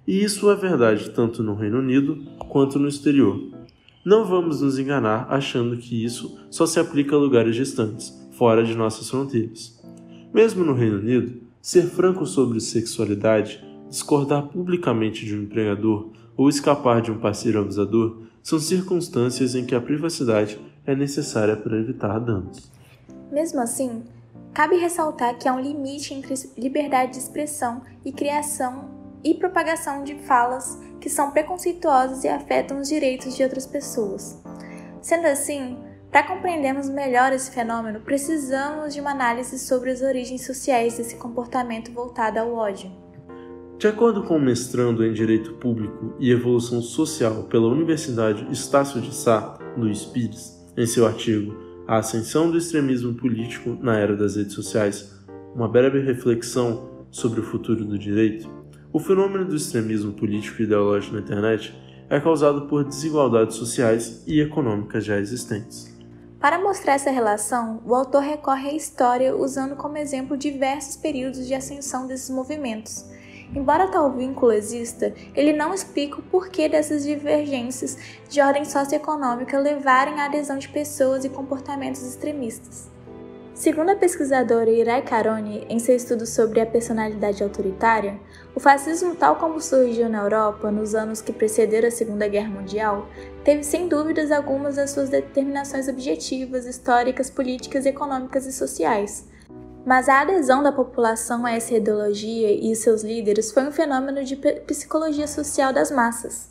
E 0.08 0.24
isso 0.24 0.50
é 0.50 0.56
verdade 0.56 1.10
tanto 1.10 1.42
no 1.42 1.56
Reino 1.56 1.80
Unido 1.80 2.24
quanto 2.50 2.78
no 2.78 2.88
exterior. 2.88 3.40
Não 4.06 4.24
vamos 4.24 4.62
nos 4.62 4.78
enganar 4.78 5.28
achando 5.30 5.78
que 5.78 6.04
isso 6.04 6.38
só 6.50 6.66
se 6.66 6.80
aplica 6.80 7.16
a 7.16 7.20
lugares 7.20 7.56
distantes, 7.56 8.14
fora 8.32 8.64
de 8.64 8.76
nossas 8.76 9.10
fronteiras. 9.10 9.82
Mesmo 10.34 10.64
no 10.64 10.74
Reino 10.74 11.00
Unido, 11.00 11.42
ser 11.62 11.88
franco 11.88 12.26
sobre 12.26 12.60
sexualidade, 12.60 13.64
discordar 13.90 14.48
publicamente 14.48 15.26
de 15.26 15.36
um 15.36 15.44
empregador 15.44 16.12
ou 16.38 16.50
escapar 16.50 17.02
de 17.02 17.12
um 17.12 17.18
parceiro 17.18 17.60
abusador 17.60 18.22
são 18.44 18.60
circunstâncias 18.60 19.56
em 19.56 19.66
que 19.66 19.74
a 19.74 19.82
privacidade 19.82 20.60
é 20.86 20.96
necessária 20.96 21.56
para 21.56 21.80
evitar 21.80 22.20
danos. 22.20 22.72
Mesmo 23.32 23.60
assim, 23.60 24.04
Cabe 24.56 24.78
ressaltar 24.78 25.38
que 25.38 25.50
há 25.50 25.54
um 25.54 25.60
limite 25.60 26.14
entre 26.14 26.34
liberdade 26.58 27.12
de 27.12 27.18
expressão 27.18 27.82
e 28.06 28.12
criação 28.14 28.95
e 29.26 29.34
propagação 29.34 30.04
de 30.04 30.16
falas 30.20 30.80
que 31.02 31.10
são 31.10 31.32
preconceituosas 31.32 32.24
e 32.24 32.28
afetam 32.28 32.80
os 32.80 32.88
direitos 32.88 33.36
de 33.36 33.44
outras 33.44 33.66
pessoas. 33.66 34.42
Sendo 35.02 35.26
assim, 35.26 35.78
para 36.12 36.24
compreendermos 36.24 36.88
melhor 36.88 37.34
esse 37.34 37.52
fenômeno, 37.52 38.00
precisamos 38.00 38.94
de 38.94 39.02
uma 39.02 39.12
análise 39.12 39.60
sobre 39.60 39.90
as 39.90 40.02
origens 40.02 40.46
sociais 40.46 40.98
desse 40.98 41.16
comportamento 41.18 41.92
voltado 41.92 42.40
ao 42.40 42.54
ódio. 42.54 42.92
De 43.78 43.88
acordo 43.88 44.24
com 44.24 44.38
o 44.38 44.40
mestrando 44.40 45.04
em 45.04 45.12
Direito 45.12 45.56
Público 45.56 46.16
e 46.18 46.32
Evolução 46.32 46.82
Social 46.82 47.44
pela 47.44 47.68
Universidade 47.68 48.48
Estácio 48.50 49.02
de 49.02 49.14
Sá, 49.14 49.58
Luiz 49.76 50.06
Pires, 50.06 50.66
em 50.78 50.86
seu 50.86 51.06
artigo 51.06 51.66
a 51.88 51.98
ascensão 51.98 52.50
do 52.50 52.58
extremismo 52.58 53.14
político 53.14 53.78
na 53.82 53.98
era 53.98 54.16
das 54.16 54.36
redes 54.36 54.54
sociais, 54.54 55.14
uma 55.54 55.68
breve 55.68 56.00
reflexão 56.00 57.06
sobre 57.12 57.42
o 57.42 57.44
futuro 57.44 57.86
do 57.86 57.98
direito, 57.98 58.50
o 58.96 59.00
fenômeno 59.02 59.44
do 59.44 59.58
extremismo 59.58 60.14
político 60.14 60.62
e 60.62 60.64
ideológico 60.64 61.16
na 61.16 61.22
internet 61.22 61.78
é 62.10 62.18
causado 62.18 62.66
por 62.70 62.86
desigualdades 62.86 63.58
sociais 63.58 64.24
e 64.26 64.40
econômicas 64.40 65.04
já 65.04 65.20
existentes. 65.20 65.94
Para 66.40 66.60
mostrar 66.60 66.94
essa 66.94 67.12
relação, 67.12 67.82
o 67.86 67.94
autor 67.94 68.22
recorre 68.22 68.70
à 68.70 68.74
história 68.74 69.36
usando 69.36 69.76
como 69.76 69.98
exemplo 69.98 70.38
diversos 70.38 70.96
períodos 70.96 71.46
de 71.46 71.54
ascensão 71.54 72.08
desses 72.08 72.30
movimentos, 72.30 73.04
Embora 73.54 73.88
tal 73.88 74.12
vínculo 74.12 74.52
exista, 74.52 75.14
ele 75.36 75.54
não 75.54 75.74
explica 75.74 76.20
o 76.20 76.24
porquê 76.24 76.68
dessas 76.68 77.04
divergências 77.04 77.98
de 78.28 78.42
ordem 78.42 78.66
socioeconômica 78.66 79.60
levarem 79.60 80.20
à 80.20 80.26
adesão 80.26 80.58
de 80.58 80.68
pessoas 80.68 81.24
e 81.24 81.30
comportamentos 81.30 82.02
extremistas. 82.02 82.95
Segundo 83.56 83.90
a 83.90 83.96
pesquisadora 83.96 84.70
Irai 84.70 85.02
Caroni, 85.02 85.66
em 85.70 85.80
seu 85.80 85.96
estudo 85.96 86.26
sobre 86.26 86.60
a 86.60 86.66
personalidade 86.66 87.42
autoritária, 87.42 88.20
o 88.54 88.60
fascismo, 88.60 89.16
tal 89.16 89.38
como 89.38 89.62
surgiu 89.62 90.10
na 90.10 90.24
Europa 90.24 90.70
nos 90.70 90.94
anos 90.94 91.22
que 91.22 91.32
precederam 91.32 91.88
a 91.88 91.92
Segunda 91.92 92.28
Guerra 92.28 92.50
Mundial, 92.50 93.08
teve 93.46 93.64
sem 93.64 93.88
dúvidas 93.88 94.30
algumas 94.30 94.76
das 94.76 94.92
suas 94.92 95.08
determinações 95.08 95.88
objetivas, 95.88 96.66
históricas, 96.66 97.30
políticas, 97.30 97.86
econômicas 97.86 98.46
e 98.46 98.52
sociais, 98.52 99.26
mas 99.86 100.10
a 100.10 100.20
adesão 100.20 100.62
da 100.62 100.74
população 100.74 101.46
a 101.46 101.52
essa 101.52 101.76
ideologia 101.76 102.52
e 102.52 102.76
seus 102.76 103.04
líderes 103.04 103.54
foi 103.54 103.64
um 103.64 103.72
fenômeno 103.72 104.22
de 104.26 104.36
psicologia 104.36 105.28
social 105.28 105.72
das 105.72 105.90
massas. 105.90 106.50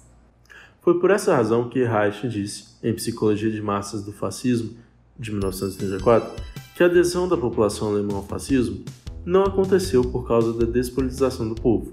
Foi 0.81 0.99
por 0.99 1.11
essa 1.11 1.37
razão 1.37 1.69
que 1.69 1.85
Reich 1.85 2.27
disse, 2.27 2.79
em 2.83 2.95
Psicologia 2.95 3.51
de 3.51 3.61
Massas 3.61 4.03
do 4.03 4.13
Fascismo, 4.13 4.75
de 5.19 5.31
1934, 5.31 6.35
que 6.75 6.83
a 6.83 6.87
adesão 6.87 7.29
da 7.29 7.37
população 7.37 7.89
alemã 7.89 8.17
ao 8.17 8.25
fascismo 8.25 8.85
não 9.25 9.45
aconteceu 9.45 10.03
por 10.03 10.27
causa 10.27 10.53
da 10.53 10.67
despolitização 10.67 11.49
do 11.49 11.55
povo, 11.55 11.93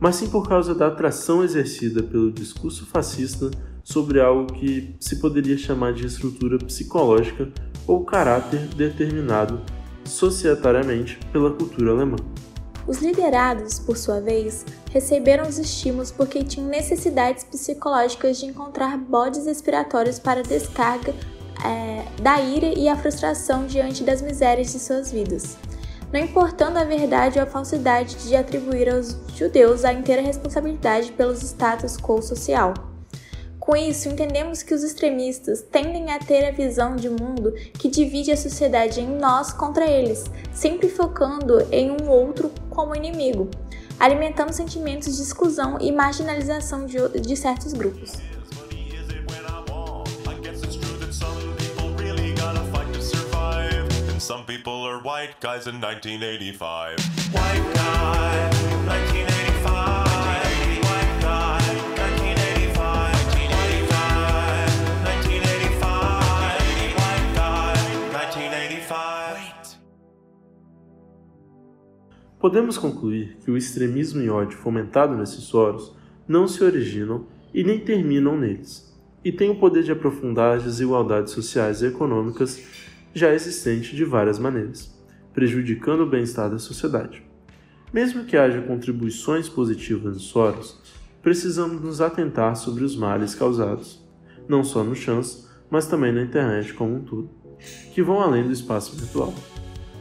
mas 0.00 0.16
sim 0.16 0.28
por 0.28 0.48
causa 0.48 0.74
da 0.74 0.86
atração 0.86 1.44
exercida 1.44 2.02
pelo 2.02 2.32
discurso 2.32 2.86
fascista 2.86 3.50
sobre 3.84 4.20
algo 4.20 4.52
que 4.52 4.94
se 4.98 5.16
poderia 5.16 5.56
chamar 5.56 5.92
de 5.92 6.06
estrutura 6.06 6.58
psicológica 6.58 7.50
ou 7.86 8.04
caráter 8.04 8.66
determinado 8.68 9.60
societariamente 10.04 11.18
pela 11.32 11.50
cultura 11.50 11.92
alemã. 11.92 12.16
Os 12.86 13.02
liderados, 13.02 13.78
por 13.78 13.98
sua 13.98 14.18
vez, 14.18 14.64
receberam 14.90 15.46
os 15.46 15.58
estímulos 15.58 16.10
porque 16.10 16.42
tinham 16.42 16.68
necessidades 16.68 17.44
psicológicas 17.44 18.38
de 18.38 18.46
encontrar 18.46 18.96
bodes 18.96 19.46
expiratórios 19.46 20.18
para 20.18 20.42
descarga 20.42 21.14
é, 21.64 22.04
da 22.22 22.40
ira 22.40 22.66
e 22.78 22.88
a 22.88 22.96
frustração 22.96 23.66
diante 23.66 24.04
das 24.04 24.22
misérias 24.22 24.72
de 24.72 24.78
suas 24.78 25.10
vidas, 25.10 25.56
não 26.12 26.20
importando 26.20 26.78
a 26.78 26.84
verdade 26.84 27.38
ou 27.38 27.44
a 27.44 27.46
falsidade 27.46 28.16
de 28.26 28.34
atribuir 28.34 28.88
aos 28.92 29.16
judeus 29.34 29.84
a 29.84 29.92
inteira 29.92 30.22
responsabilidade 30.22 31.12
pelos 31.12 31.42
status 31.42 31.96
quo 31.96 32.22
social. 32.22 32.74
Com 33.68 33.76
isso, 33.76 34.08
entendemos 34.08 34.62
que 34.62 34.72
os 34.72 34.82
extremistas 34.82 35.60
tendem 35.60 36.10
a 36.10 36.18
ter 36.18 36.42
a 36.46 36.50
visão 36.50 36.96
de 36.96 37.10
mundo 37.10 37.52
que 37.74 37.90
divide 37.90 38.32
a 38.32 38.36
sociedade 38.36 38.98
em 38.98 39.18
nós 39.18 39.52
contra 39.52 39.84
eles, 39.84 40.24
sempre 40.54 40.88
focando 40.88 41.60
em 41.70 41.90
um 41.90 42.08
outro 42.08 42.50
como 42.70 42.96
inimigo, 42.96 43.50
alimentando 44.00 44.54
sentimentos 44.54 45.16
de 45.16 45.22
exclusão 45.22 45.76
e 45.82 45.92
marginalização 45.92 46.86
de, 46.86 46.96
de 47.20 47.36
certos 47.36 47.74
grupos. 47.74 48.14
Some 54.28 54.44
people 54.44 54.84
are 54.84 54.98
white 54.98 55.40
guys 55.40 55.66
in 55.66 55.80
1985. 55.80 56.98
White 57.32 57.64
guy, 57.72 58.50
1985. 58.84 60.04
Podemos 72.38 72.76
concluir 72.76 73.38
que 73.42 73.50
o 73.50 73.56
extremismo 73.56 74.20
e 74.20 74.28
ódio 74.28 74.58
fomentado 74.58 75.16
nesses 75.16 75.48
foros 75.48 75.96
não 76.28 76.46
se 76.46 76.62
originam 76.62 77.24
e 77.54 77.64
nem 77.64 77.80
terminam 77.80 78.36
neles, 78.36 78.94
e 79.24 79.32
têm 79.32 79.48
o 79.48 79.58
poder 79.58 79.84
de 79.84 79.92
aprofundar 79.92 80.58
as 80.58 80.64
desigualdades 80.64 81.32
sociais 81.32 81.80
e 81.80 81.86
econômicas 81.86 82.87
já 83.14 83.32
existentes 83.32 83.96
de 83.96 84.04
várias 84.04 84.38
maneiras, 84.38 84.94
prejudicando 85.32 86.00
o 86.00 86.08
bem-estar 86.08 86.50
da 86.50 86.58
sociedade. 86.58 87.22
Mesmo 87.92 88.24
que 88.24 88.36
haja 88.36 88.60
contribuições 88.60 89.48
positivas 89.48 90.14
nos 90.14 90.30
foros, 90.30 90.78
precisamos 91.22 91.82
nos 91.82 92.00
atentar 92.00 92.56
sobre 92.56 92.84
os 92.84 92.96
males 92.96 93.34
causados, 93.34 94.04
não 94.48 94.62
só 94.62 94.84
no 94.84 94.94
chance, 94.94 95.46
mas 95.70 95.86
também 95.86 96.12
na 96.12 96.22
internet 96.22 96.74
como 96.74 96.96
um 96.96 97.02
todo, 97.02 97.30
que 97.92 98.02
vão 98.02 98.20
além 98.20 98.44
do 98.44 98.52
espaço 98.52 98.96
virtual. 98.96 99.32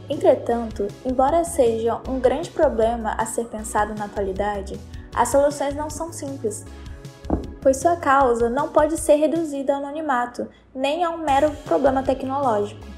Entretanto, 0.09 0.87
embora 1.05 1.43
seja 1.43 2.01
um 2.07 2.19
grande 2.19 2.49
problema 2.49 3.11
a 3.17 3.25
ser 3.25 3.45
pensado 3.45 3.93
na 3.95 4.05
atualidade, 4.05 4.79
as 5.13 5.29
soluções 5.29 5.75
não 5.75 5.89
são 5.89 6.13
simples, 6.13 6.65
pois 7.61 7.77
sua 7.77 7.97
causa 7.97 8.49
não 8.49 8.69
pode 8.69 8.97
ser 8.97 9.15
reduzida 9.15 9.73
ao 9.73 9.83
anonimato, 9.83 10.47
nem 10.73 11.03
a 11.03 11.09
um 11.09 11.17
mero 11.17 11.51
problema 11.65 12.03
tecnológico. 12.03 12.96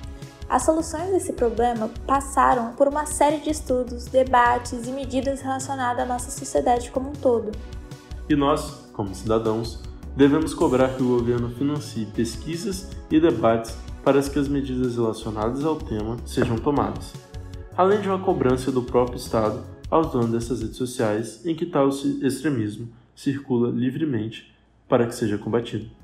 As 0.50 0.64
soluções 0.64 1.12
desse 1.12 1.32
problema 1.34 1.92
passaram 2.08 2.74
por 2.74 2.88
uma 2.88 3.06
série 3.06 3.38
de 3.38 3.52
estudos, 3.52 4.06
debates 4.06 4.88
e 4.88 4.92
medidas 4.92 5.42
relacionadas 5.42 6.04
à 6.04 6.08
nossa 6.08 6.32
sociedade 6.32 6.90
como 6.90 7.10
um 7.10 7.14
todo. 7.14 7.52
E 8.28 8.36
nós, 8.36 8.90
como 8.92 9.14
cidadãos, 9.14 9.80
devemos 10.18 10.56
cobrar 10.56 10.96
que 10.96 11.04
o 11.04 11.20
governo 11.20 11.52
financie 11.52 12.08
pesquisas 12.08 12.90
e 13.12 13.20
debates 13.20 13.78
para 14.04 14.20
que 14.24 14.40
as 14.40 14.48
medidas 14.48 14.96
relacionadas 14.96 15.64
ao 15.64 15.76
tema 15.76 16.18
sejam 16.26 16.58
tomadas, 16.58 17.14
além 17.78 18.02
de 18.02 18.10
uma 18.10 18.18
cobrança 18.18 18.72
do 18.72 18.82
próprio 18.82 19.18
Estado 19.18 19.64
aos 19.88 20.12
donos 20.12 20.32
dessas 20.32 20.64
redes 20.64 20.78
sociais 20.78 21.46
em 21.46 21.54
que 21.54 21.68
tal 21.68 21.90
extremismo 21.90 22.90
circula 23.14 23.70
livremente 23.70 24.52
para 24.88 25.06
que 25.06 25.14
seja 25.14 25.38
combatido. 25.38 25.99